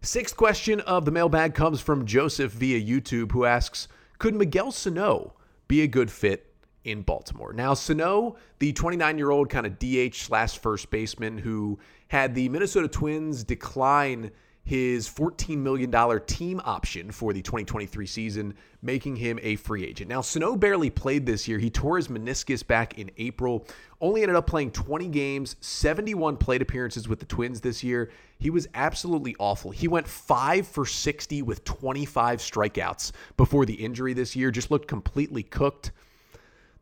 Sixth 0.00 0.36
question 0.36 0.80
of 0.80 1.04
the 1.04 1.10
mailbag 1.10 1.54
comes 1.54 1.80
from 1.80 2.06
Joseph 2.06 2.52
via 2.52 2.80
YouTube, 2.80 3.32
who 3.32 3.44
asks 3.44 3.86
Could 4.18 4.34
Miguel 4.34 4.72
Sano 4.72 5.34
be 5.68 5.82
a 5.82 5.86
good 5.86 6.10
fit 6.10 6.52
in 6.84 7.02
Baltimore. 7.02 7.52
Now, 7.52 7.74
Sano, 7.74 8.36
the 8.58 8.72
29 8.72 9.18
year 9.18 9.30
old 9.30 9.48
kind 9.48 9.66
of 9.66 9.78
DH 9.78 10.16
slash 10.16 10.58
first 10.58 10.90
baseman 10.90 11.38
who 11.38 11.78
had 12.08 12.34
the 12.34 12.48
Minnesota 12.48 12.88
Twins 12.88 13.44
decline 13.44 14.30
his 14.64 15.08
$14 15.08 15.58
million 15.58 15.90
team 16.26 16.60
option 16.64 17.10
for 17.10 17.32
the 17.32 17.42
2023 17.42 18.06
season, 18.06 18.54
making 18.80 19.16
him 19.16 19.38
a 19.42 19.56
free 19.56 19.84
agent. 19.84 20.08
Now, 20.08 20.20
Sano 20.20 20.54
barely 20.54 20.88
played 20.88 21.26
this 21.26 21.48
year. 21.48 21.58
He 21.58 21.68
tore 21.68 21.96
his 21.96 22.08
meniscus 22.08 22.64
back 22.64 22.96
in 22.96 23.10
April, 23.18 23.66
only 24.00 24.22
ended 24.22 24.36
up 24.36 24.46
playing 24.46 24.70
20 24.70 25.08
games, 25.08 25.56
71 25.60 26.36
plate 26.36 26.62
appearances 26.62 27.08
with 27.08 27.18
the 27.18 27.26
Twins 27.26 27.60
this 27.60 27.82
year. 27.82 28.10
He 28.38 28.50
was 28.50 28.68
absolutely 28.74 29.34
awful. 29.40 29.72
He 29.72 29.88
went 29.88 30.06
5 30.06 30.66
for 30.66 30.86
60 30.86 31.42
with 31.42 31.64
25 31.64 32.38
strikeouts 32.38 33.12
before 33.36 33.66
the 33.66 33.74
injury 33.74 34.14
this 34.14 34.36
year, 34.36 34.52
just 34.52 34.70
looked 34.70 34.86
completely 34.86 35.42
cooked. 35.42 35.90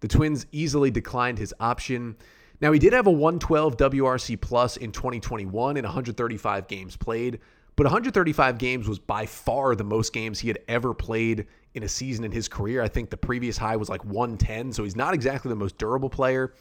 The 0.01 0.09
Twins 0.09 0.47
easily 0.53 0.91
declined 0.91 1.39
his 1.39 1.55
option. 1.61 2.17
Now, 2.61 2.73
he 2.73 2.79
did 2.79 2.93
have 2.93 3.07
a 3.07 3.11
112 3.11 3.79
WRC 3.79 4.39
plus 4.39 4.77
in 4.77 4.93
2021 4.93 5.79
in 5.79 5.85
135 5.85 6.69
games 6.69 6.95
played, 6.95 7.41
but 7.77 7.85
135 7.85 8.59
games 8.59 8.89
was 8.89 8.99
by 8.99 9.27
far 9.27 9.75
the 9.75 9.85
most 9.85 10.13
games 10.13 10.39
he 10.39 10.49
had 10.49 10.59
ever 10.69 10.93
played 10.95 11.47
in 11.75 11.83
a 11.83 11.89
season 11.89 12.25
in 12.25 12.33
his 12.33 12.49
career. 12.49 12.83
I 12.83 12.89
think 12.89 13.11
the 13.11 13.17
previous 13.17 13.57
high 13.57 13.77
was 13.77 13.89
like 13.89 14.05
110, 14.05 14.73
so 14.73 14.85
he's 14.85 14.97
not 14.97 15.15
exactly 15.15 15.49
the 15.49 15.57
most 15.57 15.79
durable 15.79 16.11
player. 16.11 16.55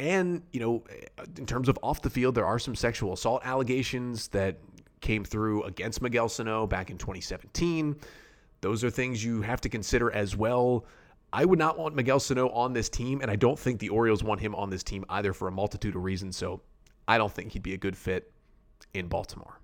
And, 0.00 0.42
you 0.52 0.60
know, 0.60 0.84
in 1.36 1.46
terms 1.46 1.68
of 1.68 1.78
off 1.82 2.02
the 2.02 2.10
field, 2.10 2.34
there 2.34 2.46
are 2.46 2.58
some 2.58 2.74
sexual 2.74 3.12
assault 3.12 3.42
allegations 3.44 4.28
that 4.28 4.58
came 5.00 5.24
through 5.24 5.64
against 5.64 6.02
Miguel 6.02 6.28
Sano 6.28 6.66
back 6.66 6.90
in 6.90 6.98
2017 6.98 7.96
those 8.60 8.82
are 8.82 8.90
things 8.90 9.24
you 9.24 9.42
have 9.42 9.60
to 9.62 9.68
consider 9.68 10.10
as 10.12 10.36
well. 10.36 10.84
I 11.32 11.44
would 11.44 11.58
not 11.58 11.78
want 11.78 11.94
Miguel 11.94 12.20
Sano 12.20 12.48
on 12.50 12.72
this 12.72 12.88
team, 12.88 13.20
and 13.20 13.30
I 13.30 13.36
don't 13.36 13.58
think 13.58 13.78
the 13.78 13.90
Orioles 13.90 14.24
want 14.24 14.40
him 14.40 14.54
on 14.54 14.70
this 14.70 14.82
team 14.82 15.04
either 15.08 15.32
for 15.32 15.48
a 15.48 15.52
multitude 15.52 15.94
of 15.94 16.02
reasons. 16.02 16.36
So 16.36 16.62
I 17.06 17.18
don't 17.18 17.32
think 17.32 17.52
he'd 17.52 17.62
be 17.62 17.74
a 17.74 17.78
good 17.78 17.96
fit 17.96 18.32
in 18.94 19.08
Baltimore. 19.08 19.60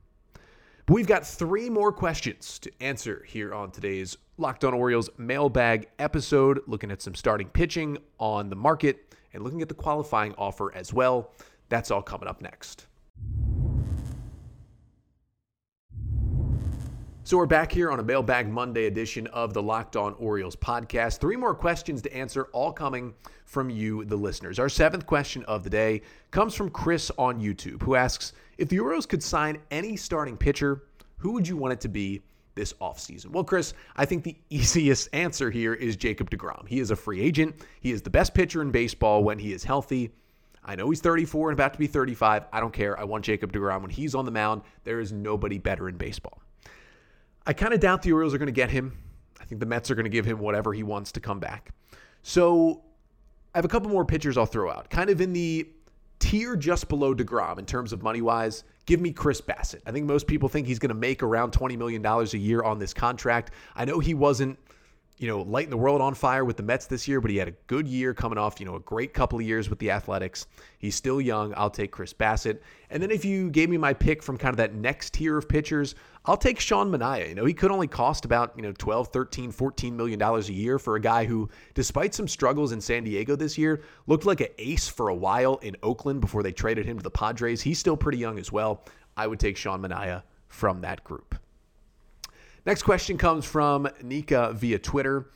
But 0.87 0.94
we've 0.94 1.07
got 1.07 1.27
three 1.27 1.70
more 1.70 1.92
questions 1.92 2.59
to 2.59 2.70
answer 2.81 3.25
here 3.27 3.55
on 3.55 3.70
today's 3.70 4.18
Locked 4.37 4.64
On 4.64 4.75
Orioles 4.75 5.09
mailbag 5.16 5.88
episode, 5.99 6.61
looking 6.66 6.90
at 6.90 7.01
some 7.01 7.14
starting 7.14 7.49
pitching 7.49 7.97
on 8.18 8.51
the 8.51 8.57
market 8.57 9.14
and 9.33 9.42
looking 9.42 9.62
at 9.62 9.68
the 9.68 9.75
qualifying 9.75 10.35
offer 10.37 10.75
as 10.75 10.92
well. 10.92 11.33
That's 11.70 11.90
all 11.90 12.03
coming 12.03 12.29
up 12.29 12.42
next. 12.42 12.87
So 17.27 17.38
we're 17.38 17.47
back 17.47 17.73
here 17.73 17.90
on 17.90 17.99
a 17.99 18.03
Mailbag 18.03 18.47
Monday 18.51 18.85
edition 18.85 19.27
of 19.29 19.55
the 19.55 19.62
Locked 19.62 19.97
On 19.97 20.12
Orioles 20.18 20.57
podcast. 20.57 21.18
Three 21.18 21.37
more 21.37 21.55
questions 21.55 22.03
to 22.03 22.14
answer, 22.14 22.49
all 22.53 22.70
coming 22.70 23.14
from 23.47 23.70
you, 23.70 24.05
the 24.05 24.16
listeners. 24.16 24.59
Our 24.59 24.68
seventh 24.68 25.07
question 25.07 25.42
of 25.44 25.64
the 25.64 25.70
day 25.70 26.03
comes 26.31 26.55
from 26.55 26.68
Chris 26.68 27.11
on 27.16 27.40
YouTube, 27.40 27.83
who 27.83 27.94
asks 27.94 28.35
If 28.59 28.69
the 28.69 28.81
Orioles 28.81 29.07
could 29.07 29.23
sign 29.23 29.59
any 29.71 29.97
starting 29.97 30.37
pitcher, 30.37 30.85
who 31.17 31.33
would 31.33 31.47
you 31.47 31.57
want 31.57 31.73
it 31.73 31.81
to 31.81 31.88
be 31.88 32.23
this 32.55 32.73
offseason? 32.75 33.27
Well, 33.31 33.45
Chris, 33.45 33.75
I 33.97 34.05
think 34.05 34.25
the 34.25 34.37
easiest 34.51 35.09
answer 35.12 35.51
here 35.51 35.75
is 35.75 35.97
Jacob 35.97 36.31
DeGrom. 36.31 36.69
He 36.69 36.81
is 36.81 36.90
a 36.90 36.97
free 36.97 37.21
agent, 37.21 37.55
he 37.81 37.90
is 37.93 38.03
the 38.03 38.11
best 38.11 38.35
pitcher 38.35 38.62
in 38.62 38.71
baseball 38.71 39.25
when 39.25 39.38
he 39.38 39.53
is 39.53 39.64
healthy. 39.64 40.12
I 40.64 40.77
know 40.77 40.88
he's 40.88 41.01
34 41.01 41.51
and 41.51 41.59
about 41.59 41.75
to 41.75 41.79
be 41.79 41.87
35. 41.87 42.45
I 42.51 42.59
don't 42.59 42.73
care. 42.73 42.99
I 42.99 43.05
want 43.05 43.23
Jacob 43.23 43.53
DeGrom. 43.53 43.83
When 43.83 43.90
he's 43.90 44.14
on 44.14 44.25
the 44.25 44.31
mound, 44.31 44.62
there 44.85 44.99
is 44.99 45.12
nobody 45.12 45.59
better 45.59 45.90
in 45.90 45.97
baseball. 45.97 46.40
I 47.47 47.53
kind 47.53 47.75
of 47.75 47.81
doubt 47.81 48.01
the 48.01 48.12
Orioles 48.12 48.33
are 48.33 48.38
going 48.38 48.47
to 48.47 48.53
get 48.53 48.71
him. 48.71 48.97
I 49.40 49.45
think 49.45 49.61
the 49.61 49.67
Mets 49.67 49.90
are 49.90 49.95
going 49.95 50.05
to 50.05 50.11
give 50.11 50.25
him 50.25 50.38
whatever 50.38 50.73
he 50.73 50.83
wants 50.83 51.12
to 51.12 51.21
come 51.21 51.38
back. 51.38 51.73
So 52.23 52.83
I 53.55 53.59
have 53.59 53.67
a 53.67 53.69
couple 53.69 53.90
more 53.90 54.07
pitchers 54.07 54.38
I'll 54.38 54.47
throw 54.47 54.71
out. 54.71 54.88
Kind 54.88 55.11
of 55.11 55.21
in 55.21 55.35
the 55.35 55.69
tier 56.18 56.57
just 56.57 56.88
below 56.88 57.14
DeGrom 57.14 57.59
in 57.59 57.66
terms 57.66 57.92
of 57.92 58.03
money 58.03 58.22
wise, 58.22 58.64
give 58.87 59.00
me 59.00 59.12
Chris 59.12 59.40
Bassitt. 59.40 59.83
I 59.87 59.92
think 59.92 60.07
most 60.07 60.27
people 60.27 60.48
think 60.48 60.66
he's 60.66 60.79
going 60.79 60.90
to 60.90 60.94
make 60.94 61.22
around 61.22 61.53
$20 61.53 61.77
million 61.79 62.05
a 62.05 62.24
year 62.37 62.62
on 62.62 62.79
this 62.79 62.94
contract. 62.94 63.53
I 63.74 63.85
know 63.85 63.98
he 63.98 64.14
wasn't 64.14 64.59
you 65.16 65.29
know, 65.29 65.42
lighting 65.42 65.70
the 65.70 65.77
world 65.77 66.00
on 66.00 66.12
fire 66.12 66.44
with 66.44 66.57
the 66.57 66.62
Mets 66.62 66.87
this 66.87 67.07
year, 67.07 67.20
but 67.20 67.31
he 67.31 67.37
had 67.37 67.46
a 67.46 67.55
good 67.68 67.87
year 67.87 68.12
coming 68.12 68.37
off, 68.37 68.59
you 68.59 68.66
know, 68.66 68.74
a 68.74 68.81
great 68.81 69.14
couple 69.14 69.38
of 69.38 69.44
years 69.44 69.70
with 69.70 69.79
the 69.79 69.90
Athletics. 69.90 70.46
He's 70.79 70.96
still 70.96 71.20
young. 71.20 71.55
I'll 71.57 71.70
take 71.70 71.92
Chris 71.92 72.12
Bassitt. 72.12 72.61
And 72.90 73.00
then 73.00 73.12
if 73.12 73.24
you 73.24 73.48
gave 73.50 73.70
me 73.70 73.77
my 73.77 73.92
pick 73.92 74.22
from 74.22 74.37
kind 74.37 74.50
of 74.50 74.57
that 74.57 74.74
next 74.74 75.14
tier 75.14 75.38
of 75.38 75.48
pitchers, 75.48 75.94
I'll 76.24 76.37
take 76.37 76.59
Sean 76.59 76.90
Manaea. 76.90 77.29
You 77.29 77.35
know, 77.37 77.44
he 77.44 77.55
could 77.55 77.70
only 77.70 77.87
cost 77.87 78.24
about, 78.24 78.55
you 78.57 78.62
know, 78.62 78.72
12, 78.72 79.09
13, 79.09 79.53
14 79.53 79.96
million 79.96 80.18
dollars 80.18 80.48
a 80.48 80.53
year 80.53 80.81
for 80.81 80.96
a 80.96 81.00
guy 81.00 81.24
who, 81.24 81.48
despite 81.74 82.12
some 82.12 82.27
struggles 82.27 82.72
in 82.72 82.81
San 82.81 83.05
Diego 83.05 83.37
this 83.37 83.57
year, 83.57 83.83
looked 84.09 84.27
like 84.27 84.40
an 84.40 84.48
ace 84.59 84.88
for 84.88 85.11
a 85.11 85.14
while 85.14 85.57
in 85.57 85.77
Oakland 85.83 86.20
before 86.22 86.42
they 86.42 86.53
traded 86.53 86.87
him 86.87 86.96
to 86.96 87.03
the 87.05 87.11
Padres. 87.11 87.62
He's 87.62 87.79
still 87.79 87.96
pretty 87.96 88.18
young 88.18 88.38
as 88.38 88.50
well. 88.50 88.85
I 89.16 89.29
would 89.29 89.38
take 89.38 89.57
Sean 89.57 89.81
Manaea 89.81 90.22
from 90.48 90.81
that 90.81 91.05
group. 91.05 91.37
Next 92.66 92.83
question 92.83 93.18
comes 93.18 93.44
from 93.44 93.88
Nika 94.03 94.53
via 94.55 94.79
Twitter, 94.79 95.27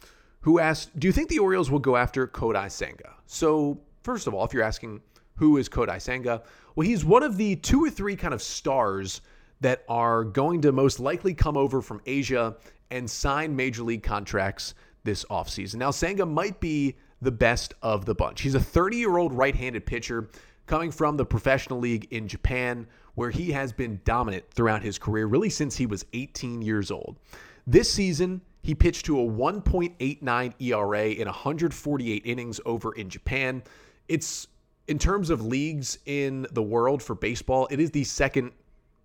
who 0.40 0.58
asked, 0.58 0.98
Do 0.98 1.06
you 1.06 1.12
think 1.12 1.28
the 1.28 1.38
Orioles 1.38 1.70
will 1.70 1.78
go 1.78 1.96
after 1.96 2.26
Kodai 2.26 2.70
Senga? 2.70 3.16
So, 3.26 3.78
first 4.02 4.26
of 4.26 4.32
all, 4.32 4.46
if 4.46 4.54
you're 4.54 4.62
asking 4.62 5.02
who 5.36 5.58
is 5.58 5.68
Kodai 5.68 6.00
Senga, 6.00 6.42
well, 6.74 6.86
he's 6.86 7.04
one 7.04 7.22
of 7.22 7.36
the 7.36 7.56
two 7.56 7.84
or 7.84 7.90
three 7.90 8.16
kind 8.16 8.32
of 8.32 8.40
stars 8.40 9.20
that 9.60 9.84
are 9.90 10.24
going 10.24 10.62
to 10.62 10.72
most 10.72 11.00
likely 11.00 11.34
come 11.34 11.56
over 11.56 11.82
from 11.82 12.00
Asia 12.06 12.56
and 12.90 13.10
sign 13.10 13.54
major 13.54 13.82
league 13.82 14.02
contracts 14.02 14.74
this 15.04 15.24
offseason. 15.26 15.74
Now, 15.74 15.90
Senga 15.90 16.24
might 16.24 16.60
be 16.60 16.96
the 17.20 17.32
best 17.32 17.74
of 17.82 18.06
the 18.06 18.14
bunch. 18.14 18.40
He's 18.40 18.54
a 18.54 18.60
30 18.60 18.96
year 18.96 19.18
old 19.18 19.34
right 19.34 19.54
handed 19.54 19.84
pitcher 19.84 20.30
coming 20.68 20.92
from 20.92 21.16
the 21.16 21.24
professional 21.24 21.80
league 21.80 22.06
in 22.10 22.28
Japan, 22.28 22.86
where 23.16 23.30
he 23.30 23.50
has 23.50 23.72
been 23.72 24.00
dominant 24.04 24.44
throughout 24.52 24.82
his 24.82 24.98
career, 24.98 25.26
really 25.26 25.50
since 25.50 25.76
he 25.76 25.86
was 25.86 26.04
18 26.12 26.62
years 26.62 26.92
old. 26.92 27.16
This 27.66 27.90
season, 27.90 28.40
he 28.62 28.74
pitched 28.74 29.06
to 29.06 29.18
a 29.18 29.24
1.89 29.24 30.52
ERA 30.60 31.08
in 31.08 31.24
148 31.24 32.22
innings 32.24 32.60
over 32.64 32.92
in 32.92 33.08
Japan. 33.08 33.62
It's 34.08 34.46
in 34.86 34.98
terms 34.98 35.30
of 35.30 35.44
leagues 35.44 35.98
in 36.06 36.46
the 36.52 36.62
world 36.62 37.02
for 37.02 37.14
baseball, 37.14 37.66
it 37.70 37.80
is 37.80 37.90
the 37.90 38.04
second 38.04 38.52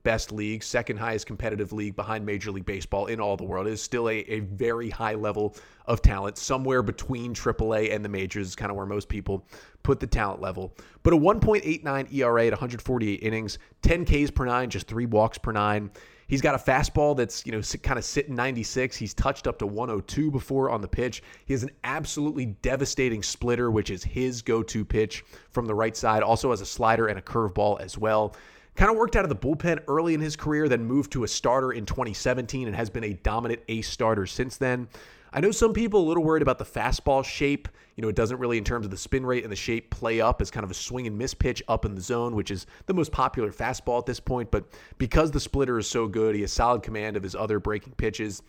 best 0.03 0.31
league, 0.31 0.63
second 0.63 0.97
highest 0.97 1.25
competitive 1.25 1.73
league 1.73 1.95
behind 1.95 2.25
Major 2.25 2.51
League 2.51 2.65
Baseball 2.65 3.07
in 3.07 3.19
all 3.19 3.35
the 3.37 3.43
world. 3.43 3.67
It 3.67 3.73
is 3.73 3.81
still 3.81 4.09
a, 4.09 4.17
a 4.29 4.41
very 4.41 4.89
high 4.89 5.15
level 5.15 5.55
of 5.85 6.01
talent, 6.01 6.37
somewhere 6.37 6.83
between 6.83 7.33
AAA 7.33 7.93
and 7.93 8.03
the 8.03 8.09
majors, 8.09 8.47
is 8.47 8.55
kind 8.55 8.69
of 8.69 8.77
where 8.77 8.85
most 8.85 9.09
people 9.09 9.45
put 9.81 9.99
the 9.99 10.07
talent 10.07 10.41
level. 10.41 10.75
But 11.03 11.13
a 11.13 11.17
1.89 11.17 12.13
ERA 12.13 12.45
at 12.47 12.51
148 12.51 13.23
innings, 13.23 13.57
10 13.81 14.05
Ks 14.05 14.31
per 14.31 14.45
nine, 14.45 14.69
just 14.69 14.87
three 14.87 15.05
walks 15.05 15.37
per 15.37 15.51
nine. 15.51 15.91
He's 16.27 16.41
got 16.41 16.55
a 16.55 16.57
fastball 16.57 17.15
that's, 17.15 17.45
you 17.45 17.51
know, 17.51 17.61
kind 17.83 17.99
of 17.99 18.05
sitting 18.05 18.33
96. 18.33 18.95
He's 18.95 19.13
touched 19.13 19.45
up 19.45 19.59
to 19.59 19.67
102 19.67 20.31
before 20.31 20.69
on 20.69 20.81
the 20.81 20.87
pitch. 20.87 21.21
He 21.45 21.53
has 21.53 21.63
an 21.63 21.71
absolutely 21.83 22.45
devastating 22.45 23.21
splitter, 23.21 23.69
which 23.69 23.89
is 23.89 24.03
his 24.03 24.41
go 24.41 24.63
to 24.63 24.85
pitch 24.85 25.23
from 25.51 25.65
the 25.65 25.75
right 25.75 25.95
side. 25.95 26.23
Also 26.23 26.49
has 26.51 26.61
a 26.61 26.65
slider 26.65 27.07
and 27.07 27.19
a 27.19 27.21
curveball 27.21 27.81
as 27.81 27.97
well. 27.97 28.35
Kind 28.75 28.89
of 28.89 28.97
worked 28.97 29.15
out 29.15 29.23
of 29.23 29.29
the 29.29 29.35
bullpen 29.35 29.83
early 29.87 30.13
in 30.13 30.21
his 30.21 30.35
career, 30.35 30.67
then 30.67 30.83
moved 30.85 31.11
to 31.11 31.23
a 31.23 31.27
starter 31.27 31.71
in 31.71 31.85
2017 31.85 32.67
and 32.67 32.75
has 32.75 32.89
been 32.89 33.03
a 33.03 33.13
dominant 33.13 33.61
ace 33.67 33.87
starter 33.87 34.25
since 34.25 34.57
then. 34.57 34.87
I 35.31 35.41
know 35.41 35.51
some 35.51 35.73
people 35.73 36.01
a 36.01 36.07
little 36.07 36.23
worried 36.23 36.43
about 36.43 36.59
the 36.59 36.65
fastball 36.65 37.25
shape. 37.25 37.67
You 37.95 38.03
know, 38.03 38.07
it 38.07 38.15
doesn't 38.15 38.37
really, 38.37 38.57
in 38.57 38.63
terms 38.63 38.85
of 38.85 38.91
the 38.91 38.97
spin 38.97 39.25
rate 39.25 39.43
and 39.43 39.51
the 39.51 39.55
shape, 39.55 39.89
play 39.89 40.21
up 40.21 40.41
as 40.41 40.51
kind 40.51 40.63
of 40.63 40.69
a 40.69 40.75
swing 40.75 41.07
and 41.07 41.17
miss 41.17 41.33
pitch 41.33 41.61
up 41.67 41.85
in 41.85 41.95
the 41.95 42.01
zone, 42.01 42.35
which 42.35 42.51
is 42.51 42.67
the 42.85 42.93
most 42.93 43.11
popular 43.11 43.51
fastball 43.51 43.97
at 43.99 44.05
this 44.05 44.19
point. 44.19 44.51
But 44.51 44.65
because 44.99 45.31
the 45.31 45.39
splitter 45.39 45.79
is 45.79 45.87
so 45.87 46.07
good, 46.07 46.35
he 46.35 46.41
has 46.41 46.51
solid 46.51 46.83
command 46.83 47.17
of 47.17 47.23
his 47.23 47.35
other 47.35 47.59
breaking 47.59 47.93
pitches. 47.93 48.43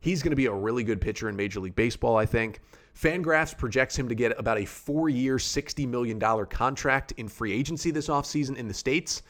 He's 0.00 0.22
going 0.22 0.30
to 0.30 0.36
be 0.36 0.46
a 0.46 0.52
really 0.52 0.82
good 0.82 1.00
pitcher 1.00 1.28
in 1.28 1.36
Major 1.36 1.60
League 1.60 1.76
Baseball, 1.76 2.16
I 2.16 2.26
think. 2.26 2.60
Fangraphs 3.00 3.56
projects 3.56 3.96
him 3.96 4.08
to 4.08 4.14
get 4.14 4.38
about 4.38 4.58
a 4.58 4.64
four 4.64 5.08
year, 5.08 5.36
$60 5.36 5.88
million 5.88 6.20
contract 6.46 7.12
in 7.12 7.28
free 7.28 7.52
agency 7.52 7.90
this 7.90 8.08
offseason 8.08 8.56
in 8.56 8.68
the 8.68 8.74
States. 8.74 9.22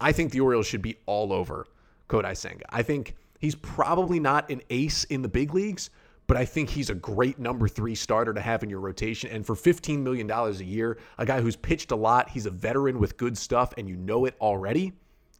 I 0.00 0.12
think 0.12 0.32
the 0.32 0.40
Orioles 0.40 0.66
should 0.66 0.82
be 0.82 0.96
all 1.06 1.32
over 1.32 1.66
Kodai 2.08 2.36
Senga. 2.36 2.64
I 2.70 2.82
think 2.82 3.16
he's 3.38 3.54
probably 3.54 4.20
not 4.20 4.50
an 4.50 4.62
ace 4.70 5.04
in 5.04 5.22
the 5.22 5.28
big 5.28 5.54
leagues, 5.54 5.90
but 6.26 6.36
I 6.36 6.44
think 6.44 6.68
he's 6.70 6.90
a 6.90 6.94
great 6.94 7.38
number 7.38 7.68
three 7.68 7.94
starter 7.94 8.34
to 8.34 8.40
have 8.40 8.62
in 8.62 8.70
your 8.70 8.80
rotation. 8.80 9.30
And 9.30 9.46
for 9.46 9.54
$15 9.54 10.00
million 10.00 10.30
a 10.30 10.50
year, 10.52 10.98
a 11.18 11.26
guy 11.26 11.40
who's 11.40 11.56
pitched 11.56 11.92
a 11.92 11.96
lot, 11.96 12.28
he's 12.30 12.46
a 12.46 12.50
veteran 12.50 12.98
with 12.98 13.16
good 13.16 13.38
stuff, 13.38 13.72
and 13.78 13.88
you 13.88 13.96
know 13.96 14.24
it 14.24 14.34
already, 14.40 14.92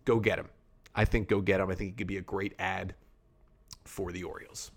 go 0.05 0.21
get 0.21 0.39
him. 0.39 0.49
I 0.95 1.05
think 1.05 1.29
go 1.29 1.41
get 1.41 1.61
him. 1.61 1.71
I 1.71 1.75
think 1.75 1.91
he 1.91 1.97
could 1.97 2.07
be 2.07 2.17
a 2.17 2.23
great 2.23 2.55
ad 2.59 2.95
for 3.85 4.13
the 4.13 4.25
Orioles. 4.25 4.71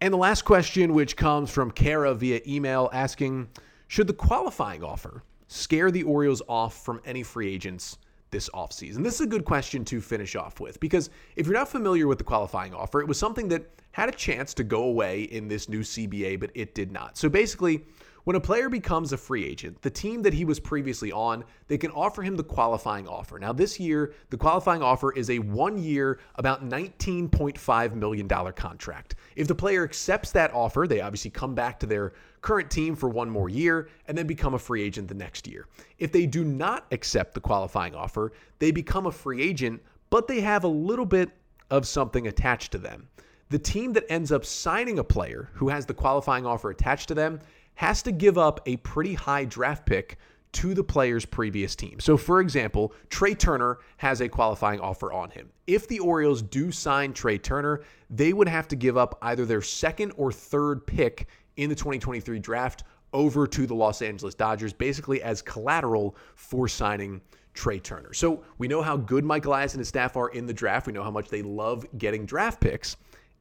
And 0.00 0.12
the 0.12 0.18
last 0.18 0.42
question, 0.42 0.92
which 0.92 1.16
comes 1.16 1.50
from 1.50 1.70
Kara 1.70 2.14
via 2.14 2.40
email, 2.46 2.90
asking 2.92 3.48
Should 3.88 4.06
the 4.06 4.12
qualifying 4.12 4.84
offer 4.84 5.22
scare 5.46 5.90
the 5.90 6.02
Orioles 6.02 6.42
off 6.48 6.84
from 6.84 7.00
any 7.04 7.22
free 7.22 7.52
agents 7.52 7.98
this 8.34 8.50
offseason? 8.52 9.04
This 9.04 9.14
is 9.14 9.20
a 9.20 9.26
good 9.26 9.44
question 9.44 9.84
to 9.84 10.00
finish 10.00 10.34
off 10.34 10.58
with 10.58 10.80
because 10.80 11.08
if 11.36 11.46
you're 11.46 11.54
not 11.54 11.68
familiar 11.68 12.08
with 12.08 12.18
the 12.18 12.24
qualifying 12.24 12.74
offer, 12.74 13.00
it 13.00 13.06
was 13.06 13.16
something 13.16 13.48
that 13.48 13.64
had 13.92 14.08
a 14.08 14.12
chance 14.12 14.52
to 14.54 14.64
go 14.64 14.82
away 14.82 15.22
in 15.22 15.46
this 15.46 15.68
new 15.68 15.80
CBA, 15.80 16.40
but 16.40 16.50
it 16.54 16.74
did 16.74 16.90
not. 16.90 17.16
So 17.16 17.28
basically, 17.28 17.84
when 18.24 18.36
a 18.36 18.40
player 18.40 18.68
becomes 18.68 19.12
a 19.12 19.16
free 19.16 19.44
agent, 19.44 19.80
the 19.82 19.90
team 19.90 20.22
that 20.22 20.32
he 20.32 20.44
was 20.44 20.58
previously 20.58 21.12
on, 21.12 21.44
they 21.68 21.78
can 21.78 21.90
offer 21.92 22.22
him 22.22 22.36
the 22.36 22.42
qualifying 22.42 23.06
offer. 23.06 23.38
Now, 23.38 23.52
this 23.52 23.78
year, 23.78 24.14
the 24.30 24.36
qualifying 24.36 24.82
offer 24.82 25.12
is 25.12 25.28
a 25.30 25.38
one 25.38 25.78
year, 25.78 26.18
about 26.36 26.68
$19.5 26.68 27.94
million 27.94 28.26
contract. 28.26 29.14
If 29.36 29.46
the 29.46 29.54
player 29.54 29.84
accepts 29.84 30.32
that 30.32 30.52
offer, 30.54 30.86
they 30.88 31.02
obviously 31.02 31.30
come 31.30 31.54
back 31.54 31.78
to 31.80 31.86
their 31.86 32.14
current 32.44 32.70
team 32.70 32.94
for 32.94 33.08
one 33.08 33.30
more 33.30 33.48
year 33.48 33.88
and 34.06 34.16
then 34.16 34.26
become 34.26 34.52
a 34.52 34.58
free 34.58 34.82
agent 34.82 35.08
the 35.08 35.14
next 35.14 35.46
year. 35.48 35.66
If 35.98 36.12
they 36.12 36.26
do 36.26 36.44
not 36.44 36.86
accept 36.92 37.32
the 37.32 37.40
qualifying 37.40 37.94
offer, 37.94 38.32
they 38.58 38.70
become 38.70 39.06
a 39.06 39.12
free 39.12 39.40
agent, 39.40 39.82
but 40.10 40.28
they 40.28 40.42
have 40.42 40.62
a 40.62 40.68
little 40.68 41.06
bit 41.06 41.30
of 41.70 41.88
something 41.88 42.26
attached 42.26 42.70
to 42.72 42.78
them. 42.78 43.08
The 43.48 43.58
team 43.58 43.94
that 43.94 44.04
ends 44.10 44.30
up 44.30 44.44
signing 44.44 44.98
a 44.98 45.04
player 45.04 45.48
who 45.54 45.70
has 45.70 45.86
the 45.86 45.94
qualifying 45.94 46.44
offer 46.44 46.68
attached 46.68 47.08
to 47.08 47.14
them 47.14 47.40
has 47.76 48.02
to 48.02 48.12
give 48.12 48.36
up 48.36 48.60
a 48.66 48.76
pretty 48.76 49.14
high 49.14 49.46
draft 49.46 49.86
pick 49.86 50.18
to 50.52 50.74
the 50.74 50.84
player's 50.84 51.24
previous 51.24 51.74
team. 51.74 51.98
So, 51.98 52.16
for 52.16 52.40
example, 52.40 52.92
Trea 53.08 53.34
Turner 53.34 53.78
has 53.96 54.20
a 54.20 54.28
qualifying 54.28 54.80
offer 54.80 55.12
on 55.12 55.30
him. 55.30 55.50
If 55.66 55.88
the 55.88 55.98
Orioles 55.98 56.42
do 56.42 56.70
sign 56.70 57.12
Trea 57.12 57.38
Turner, 57.38 57.80
they 58.10 58.32
would 58.32 58.48
have 58.48 58.68
to 58.68 58.76
give 58.76 58.96
up 58.96 59.18
either 59.22 59.46
their 59.46 59.62
second 59.62 60.12
or 60.16 60.30
third 60.30 60.86
pick 60.86 61.26
in 61.56 61.68
the 61.68 61.74
2023 61.74 62.38
draft 62.38 62.84
over 63.12 63.46
to 63.46 63.66
the 63.66 63.74
Los 63.74 64.02
Angeles 64.02 64.34
Dodgers, 64.34 64.72
basically 64.72 65.22
as 65.22 65.40
collateral 65.40 66.16
for 66.34 66.66
signing 66.68 67.20
Trea 67.54 67.78
Turner. 67.78 68.12
So 68.12 68.42
we 68.58 68.66
know 68.68 68.82
how 68.82 68.96
good 68.96 69.24
Mike 69.24 69.46
Elias 69.46 69.72
and 69.74 69.78
his 69.78 69.88
staff 69.88 70.16
are 70.16 70.28
in 70.30 70.46
the 70.46 70.52
draft. 70.52 70.86
We 70.86 70.92
know 70.92 71.04
how 71.04 71.10
much 71.10 71.28
they 71.28 71.42
love 71.42 71.86
getting 71.96 72.26
draft 72.26 72.60
picks. 72.60 72.96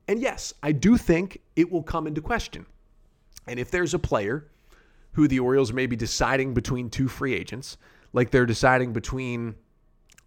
And 0.07 0.21
yes, 0.21 0.53
I 0.61 0.71
do 0.71 0.97
think 0.97 1.39
it 1.55 1.71
will 1.71 1.81
come 1.83 2.07
into 2.07 2.21
question. 2.21 2.65
And 3.47 3.59
if 3.59 3.71
there's 3.71 3.93
a 3.93 3.99
player 3.99 4.47
who 5.13 5.27
the 5.27 5.39
Orioles 5.39 5.73
may 5.73 5.87
be 5.87 5.95
deciding 5.95 6.53
between 6.53 6.89
two 6.89 7.07
free 7.07 7.33
agents, 7.33 7.77
like 8.13 8.29
they're 8.29 8.45
deciding 8.45 8.93
between, 8.93 9.55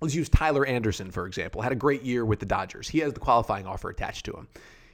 let's 0.01 0.14
use 0.14 0.29
Tyler 0.29 0.66
Anderson, 0.66 1.11
for 1.11 1.27
example, 1.27 1.62
had 1.62 1.72
a 1.72 1.77
great 1.77 2.03
year 2.03 2.25
with 2.25 2.40
the 2.40 2.46
Dodgers. 2.46 2.88
He 2.88 2.99
has 3.01 3.12
the 3.12 3.20
qualifying 3.20 3.66
offer 3.66 3.90
attached 3.90 4.25
to 4.27 4.33
him. 4.33 4.49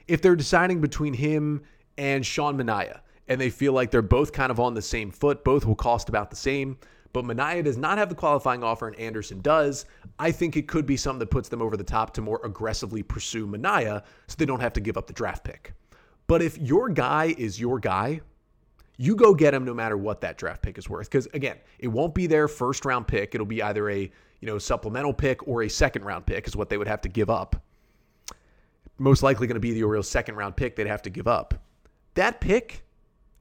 If 0.07 0.21
they're 0.21 0.35
deciding 0.35 0.81
between 0.81 1.13
him 1.13 1.63
and 1.97 2.25
Sean 2.25 2.57
Manaea, 2.57 2.99
and 3.27 3.39
they 3.39 3.49
feel 3.49 3.73
like 3.73 3.91
they're 3.91 4.01
both 4.01 4.31
kind 4.31 4.51
of 4.51 4.59
on 4.59 4.73
the 4.73 4.81
same 4.81 5.11
foot, 5.11 5.43
both 5.43 5.65
will 5.65 5.75
cost 5.75 6.09
about 6.09 6.29
the 6.29 6.35
same, 6.35 6.77
but 7.13 7.25
Manaea 7.25 7.63
does 7.63 7.77
not 7.77 7.99
have 7.99 8.09
the 8.09 8.15
qualifying 8.15 8.63
offer 8.63 8.87
and 8.87 8.97
Anderson 8.97 9.39
does. 9.41 9.85
I 10.17 10.31
think 10.31 10.57
it 10.57 10.67
could 10.67 10.87
be 10.87 10.97
something 10.97 11.19
that 11.19 11.29
puts 11.29 11.47
them 11.47 11.61
over 11.61 11.77
the 11.77 11.83
top 11.83 12.13
to 12.15 12.21
more 12.21 12.41
aggressively 12.43 13.03
pursue 13.03 13.45
Manaea 13.45 14.03
so 14.27 14.35
they 14.37 14.45
don't 14.45 14.59
have 14.59 14.73
to 14.73 14.81
give 14.81 14.97
up 14.97 15.05
the 15.05 15.13
draft 15.13 15.43
pick. 15.43 15.73
But 16.25 16.41
if 16.41 16.57
your 16.57 16.89
guy 16.89 17.35
is 17.37 17.59
your 17.59 17.79
guy, 17.79 18.21
you 18.97 19.15
go 19.15 19.33
get 19.33 19.53
him 19.53 19.65
no 19.65 19.73
matter 19.73 19.97
what 19.97 20.21
that 20.21 20.37
draft 20.37 20.61
pick 20.61 20.77
is 20.77 20.89
worth. 20.89 21.09
Because 21.09 21.27
again, 21.33 21.57
it 21.79 21.87
won't 21.87 22.15
be 22.15 22.25
their 22.25 22.47
first 22.47 22.85
round 22.85 23.07
pick. 23.07 23.35
It'll 23.35 23.45
be 23.45 23.61
either 23.61 23.89
a 23.89 24.11
you 24.39 24.47
know 24.47 24.57
supplemental 24.57 25.13
pick 25.13 25.47
or 25.47 25.63
a 25.63 25.69
second 25.69 26.03
round 26.03 26.25
pick 26.25 26.47
is 26.47 26.55
what 26.55 26.69
they 26.69 26.77
would 26.77 26.87
have 26.87 27.01
to 27.01 27.09
give 27.09 27.29
up. 27.29 27.55
Most 28.97 29.23
likely 29.23 29.47
going 29.47 29.55
to 29.55 29.59
be 29.59 29.73
the 29.73 29.83
Orioles' 29.83 30.09
second 30.09 30.35
round 30.35 30.55
pick 30.55 30.75
they'd 30.75 30.87
have 30.87 31.01
to 31.03 31.09
give 31.09 31.27
up. 31.27 31.53
That 32.15 32.41
pick 32.41 32.83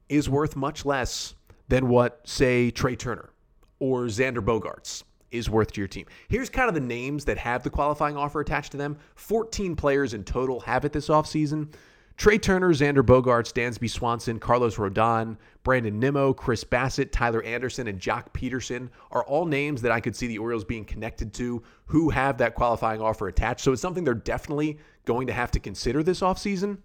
is 0.08 0.28
worth 0.28 0.56
much 0.56 0.84
less 0.84 1.34
than 1.68 1.88
what, 1.88 2.20
say, 2.24 2.70
Trea 2.70 2.96
Turner 2.96 3.30
or 3.78 4.04
Xander 4.04 4.38
Bogaerts 4.38 5.04
is 5.30 5.48
worth 5.48 5.72
to 5.72 5.80
your 5.80 5.88
team. 5.88 6.06
Here's 6.28 6.50
kind 6.50 6.68
of 6.68 6.74
the 6.74 6.80
names 6.80 7.24
that 7.24 7.38
have 7.38 7.62
the 7.62 7.70
qualifying 7.70 8.16
offer 8.16 8.40
attached 8.40 8.72
to 8.72 8.76
them. 8.76 8.98
14 9.14 9.74
players 9.74 10.14
in 10.14 10.24
total 10.24 10.60
have 10.60 10.84
it 10.84 10.92
this 10.92 11.08
offseason. 11.08 11.72
Trea 12.18 12.38
Turner, 12.38 12.72
Xander 12.72 13.02
Bogaerts, 13.02 13.52
Dansby 13.52 13.88
Swanson, 13.88 14.38
Carlos 14.38 14.76
Rodon, 14.76 15.38
Brandon 15.64 15.98
Nimmo, 15.98 16.32
Chris 16.34 16.62
Bassitt, 16.62 17.10
Tyler 17.10 17.42
Anderson, 17.42 17.88
and 17.88 17.98
Joc 17.98 18.32
Pederson 18.34 18.90
are 19.10 19.24
all 19.24 19.46
names 19.46 19.80
that 19.82 19.92
I 19.92 20.00
could 20.00 20.14
see 20.14 20.26
the 20.26 20.38
Orioles 20.38 20.64
being 20.64 20.84
connected 20.84 21.32
to 21.34 21.62
who 21.86 22.10
have 22.10 22.38
that 22.38 22.54
qualifying 22.54 23.00
offer 23.00 23.28
attached. 23.28 23.60
So 23.62 23.72
it's 23.72 23.82
something 23.82 24.04
they're 24.04 24.14
definitely 24.14 24.78
going 25.06 25.26
to 25.26 25.32
have 25.32 25.50
to 25.52 25.60
consider 25.60 26.02
this 26.02 26.20
offseason. 26.20 26.78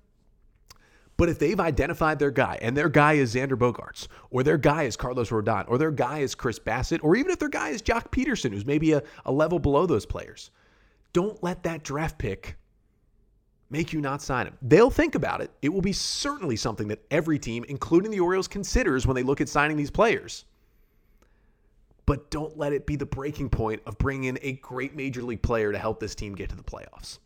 But 1.17 1.29
if 1.29 1.39
they've 1.39 1.59
identified 1.59 2.19
their 2.19 2.31
guy 2.31 2.59
and 2.61 2.77
their 2.77 2.89
guy 2.89 3.13
is 3.13 3.33
Xander 3.33 3.57
Bogaerts, 3.57 4.07
or 4.29 4.43
their 4.43 4.57
guy 4.57 4.83
is 4.83 4.95
Carlos 4.95 5.29
Rodon, 5.29 5.65
or 5.67 5.79
their 5.79 5.91
guy 5.91 6.19
is 6.19 6.35
Chris 6.35 6.59
Bassitt 6.59 6.99
or 7.03 7.15
even 7.15 7.31
if 7.31 7.39
their 7.39 7.49
guy 7.49 7.69
is 7.69 7.81
Joc 7.81 8.11
Pederson, 8.11 8.51
who's 8.51 8.65
maybe 8.65 8.93
a, 8.93 9.01
a 9.25 9.31
level 9.31 9.57
below 9.57 9.87
those 9.87 10.05
players, 10.05 10.51
don't 11.13 11.41
let 11.43 11.63
that 11.63 11.83
draft 11.83 12.19
pick 12.19 12.55
make 13.69 13.91
you 13.91 13.99
not 13.99 14.21
sign 14.21 14.45
him. 14.45 14.57
They'll 14.61 14.91
think 14.91 15.15
about 15.15 15.41
it. 15.41 15.51
It 15.61 15.69
will 15.69 15.81
be 15.81 15.91
certainly 15.91 16.55
something 16.55 16.87
that 16.89 17.03
every 17.11 17.39
team, 17.39 17.65
including 17.67 18.11
the 18.11 18.19
Orioles, 18.19 18.47
considers 18.47 19.07
when 19.07 19.15
they 19.15 19.23
look 19.23 19.41
at 19.41 19.49
signing 19.49 19.75
these 19.75 19.91
players. 19.91 20.45
But 22.05 22.29
don't 22.29 22.57
let 22.57 22.71
it 22.71 22.85
be 22.85 22.95
the 22.95 23.05
breaking 23.05 23.49
point 23.49 23.81
of 23.85 23.97
bringing 23.97 24.25
in 24.25 24.39
a 24.41 24.53
great 24.53 24.95
major 24.95 25.21
league 25.21 25.41
player 25.41 25.71
to 25.71 25.77
help 25.77 25.99
this 25.99 26.15
team 26.15 26.35
get 26.35 26.49
to 26.49 26.55
the 26.55 26.63
playoffs. 26.63 27.17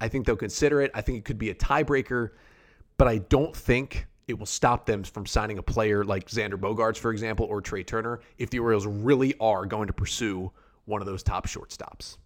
I 0.00 0.06
think 0.06 0.26
they'll 0.26 0.36
consider 0.36 0.80
it. 0.80 0.92
I 0.94 1.00
think 1.00 1.18
it 1.18 1.24
could 1.24 1.38
be 1.38 1.50
a 1.50 1.54
tiebreaker 1.54 2.30
but 2.98 3.08
I 3.08 3.18
don't 3.18 3.56
think 3.56 4.06
it 4.26 4.38
will 4.38 4.46
stop 4.46 4.84
them 4.84 5.02
from 5.02 5.24
signing 5.24 5.56
a 5.56 5.62
player 5.62 6.04
like 6.04 6.28
Xander 6.28 6.54
Bogaerts, 6.54 6.98
for 6.98 7.10
example, 7.10 7.46
or 7.46 7.62
Trea 7.62 7.82
Turner 7.82 8.20
if 8.36 8.50
the 8.50 8.58
Orioles 8.58 8.86
really 8.86 9.34
are 9.40 9.64
going 9.64 9.86
to 9.86 9.92
pursue 9.94 10.52
one 10.84 11.00
of 11.00 11.06
those 11.06 11.22
top 11.22 11.46
shortstops. 11.46 12.18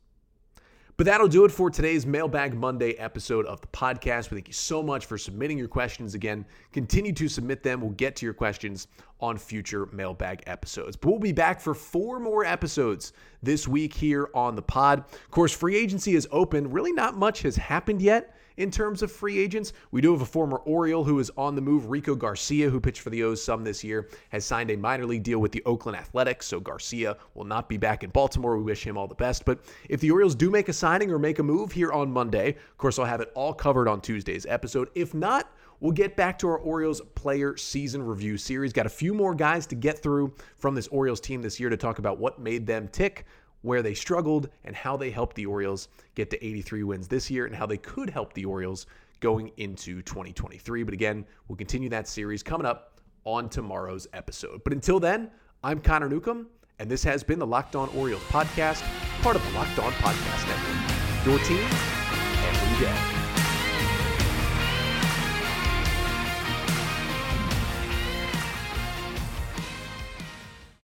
But 0.97 1.07
that'll 1.07 1.29
do 1.29 1.45
it 1.45 1.51
for 1.51 1.71
today's 1.71 2.07
Mailbag 2.07 2.55
Monday 2.55 2.93
episode 2.93 3.47
of 3.47 3.61
the 3.61 3.67
podcast. 3.69 4.31
We 4.31 4.37
thank 4.37 4.49
you 4.49 4.55
so 4.55 4.83
much 4.83 5.07
for 5.07 5.17
submitting 5.17 5.57
your 5.57 5.69
questions 5.69 6.15
again. 6.15 6.45
Continue 6.73 7.13
to 7.15 7.29
submit 7.29 7.63
them. 7.63 7.81
We'll 7.81 7.91
get 7.91 8.15
to 8.17 8.27
your 8.27 8.35
questions 8.35 8.89
on 9.21 9.39
future 9.39 9.87
mailbag 9.87 10.43
episodes. 10.47 10.97
But 10.97 11.11
we'll 11.11 11.19
be 11.19 11.33
back 11.33 11.61
for 11.61 11.75
four 11.75 12.21
more 12.21 12.45
episodes 12.45 13.15
this 13.43 13.67
week 13.67 13.95
here 13.95 14.29
on 14.35 14.55
the 14.55 14.63
pod. 14.63 14.99
Of 14.99 15.31
course, 15.31 15.53
free 15.53 15.77
agency 15.77 16.15
is 16.15 16.29
open. 16.31 16.71
Really, 16.71 16.93
not 16.93 17.17
much 17.17 17.43
has 17.43 17.57
happened 17.57 18.03
yet 18.03 18.37
in 18.63 18.71
terms 18.71 19.03
of 19.03 19.11
free 19.11 19.39
agents. 19.39 19.73
We 19.91 20.01
do 20.01 20.13
have 20.13 20.23
a 20.23 20.27
former 20.27 20.59
Oriole 20.59 21.03
who 21.03 21.19
is 21.19 21.33
on 21.37 21.57
the 21.57 21.61
move. 21.61 21.91
Rico 21.91 22.15
Garcia, 22.15 22.71
who 22.71 22.81
pitched 22.81 23.01
for 23.01 23.11
the 23.11 23.25
O's 23.25 23.43
some 23.43 23.65
this 23.65 23.83
year, 23.83 24.09
has 24.29 24.45
signed 24.45 24.71
a 24.71 24.77
minor 24.77 25.05
league 25.05 25.25
deal 25.25 25.41
with 25.41 25.51
the 25.51 25.65
Oakland 25.67 25.99
Athletics. 25.99 26.47
So 26.47 26.61
Garcia 26.61 27.17
will 27.35 27.45
not 27.45 27.69
be 27.69 27.77
back 27.77 28.05
in 28.05 28.11
Baltimore. 28.11 28.57
We 28.57 28.63
wish 28.63 28.87
him 28.87 28.97
all 28.97 29.09
the 29.09 29.17
best. 29.17 29.45
But 29.45 29.65
if 29.89 30.01
the 30.01 30.13
Orioles 30.13 30.37
do 30.37 30.49
make 30.49 30.69
a 30.69 30.73
signing 30.73 31.11
or 31.11 31.19
make 31.19 31.41
a 31.41 31.43
move 31.43 31.73
here 31.73 31.93
on 31.93 32.13
Monday, 32.13 32.51
of 32.51 32.79
course, 32.79 33.01
I'll 33.01 33.05
have 33.05 33.21
it 33.21 33.33
all 33.35 33.53
covered 33.53 33.89
on 33.89 34.01
Tuesday's 34.01 34.47
episode. 34.47 34.89
If 34.95 35.13
not, 35.13 35.51
We'll 35.83 35.91
get 35.91 36.15
back 36.15 36.39
to 36.39 36.49
our 36.49 36.59
Orioles 36.59 37.01
player 37.17 37.57
season 37.57 38.05
review 38.05 38.37
series. 38.37 38.73
Got 38.73 38.87
a 38.87 38.89
few 38.89 39.13
more 39.13 39.35
guys 39.35 39.67
to 39.67 39.75
get 39.75 39.99
through 39.99 40.33
from 40.57 40.77
this 40.77 40.87
Orioles 40.87 41.19
team 41.19 41.43
this 41.43 41.59
year 41.59 41.71
to 41.71 41.77
talk 41.77 41.99
about 41.99 42.19
what 42.19 42.39
made 42.39 42.69
them 42.69 42.87
tick, 42.87 43.27
where 43.63 43.83
they 43.83 43.95
struggled, 43.95 44.49
and 44.65 44.77
how 44.77 44.97
they 44.97 45.11
helped 45.11 45.37
the 45.37 45.47
Orioles 45.47 45.89
get 46.15 46.31
to 46.31 46.45
83 46.45 46.83
wins 46.85 47.09
this 47.09 47.31
year, 47.31 47.47
and 47.47 47.55
how 47.55 47.67
they 47.67 47.79
could 47.79 48.11
help 48.11 48.33
the 48.35 48.45
Orioles 48.45 48.87
going 49.21 49.51
into 49.57 50.03
2023. 50.03 50.83
But 50.83 50.95
again, 50.95 51.25
we'll 51.49 51.57
continue 51.57 51.89
that 51.89 52.07
series 52.07 52.43
coming 52.43 52.67
up 52.67 53.01
on 53.25 53.49
tomorrow's 53.49 54.07
episode. 54.13 54.63
But 54.65 54.73
until 54.73 55.01
then, 55.01 55.31
I'm 55.65 55.81
Connor 55.81 56.09
Newcomb, 56.09 56.49
and 56.79 56.91
this 56.91 57.05
has 57.05 57.23
been 57.23 57.39
the 57.39 57.47
Locked 57.47 57.77
On 57.77 57.89
Orioles 57.91 58.23
podcast, 58.25 58.83
part 59.23 59.37
of 59.37 59.45
the 59.47 59.53
Locked 59.53 59.79
On 59.79 59.93
Podcast 59.93 60.47
Network. 60.49 61.27
Your 61.27 61.39
team 61.47 61.65
every 62.45 62.87
day. 62.87 63.12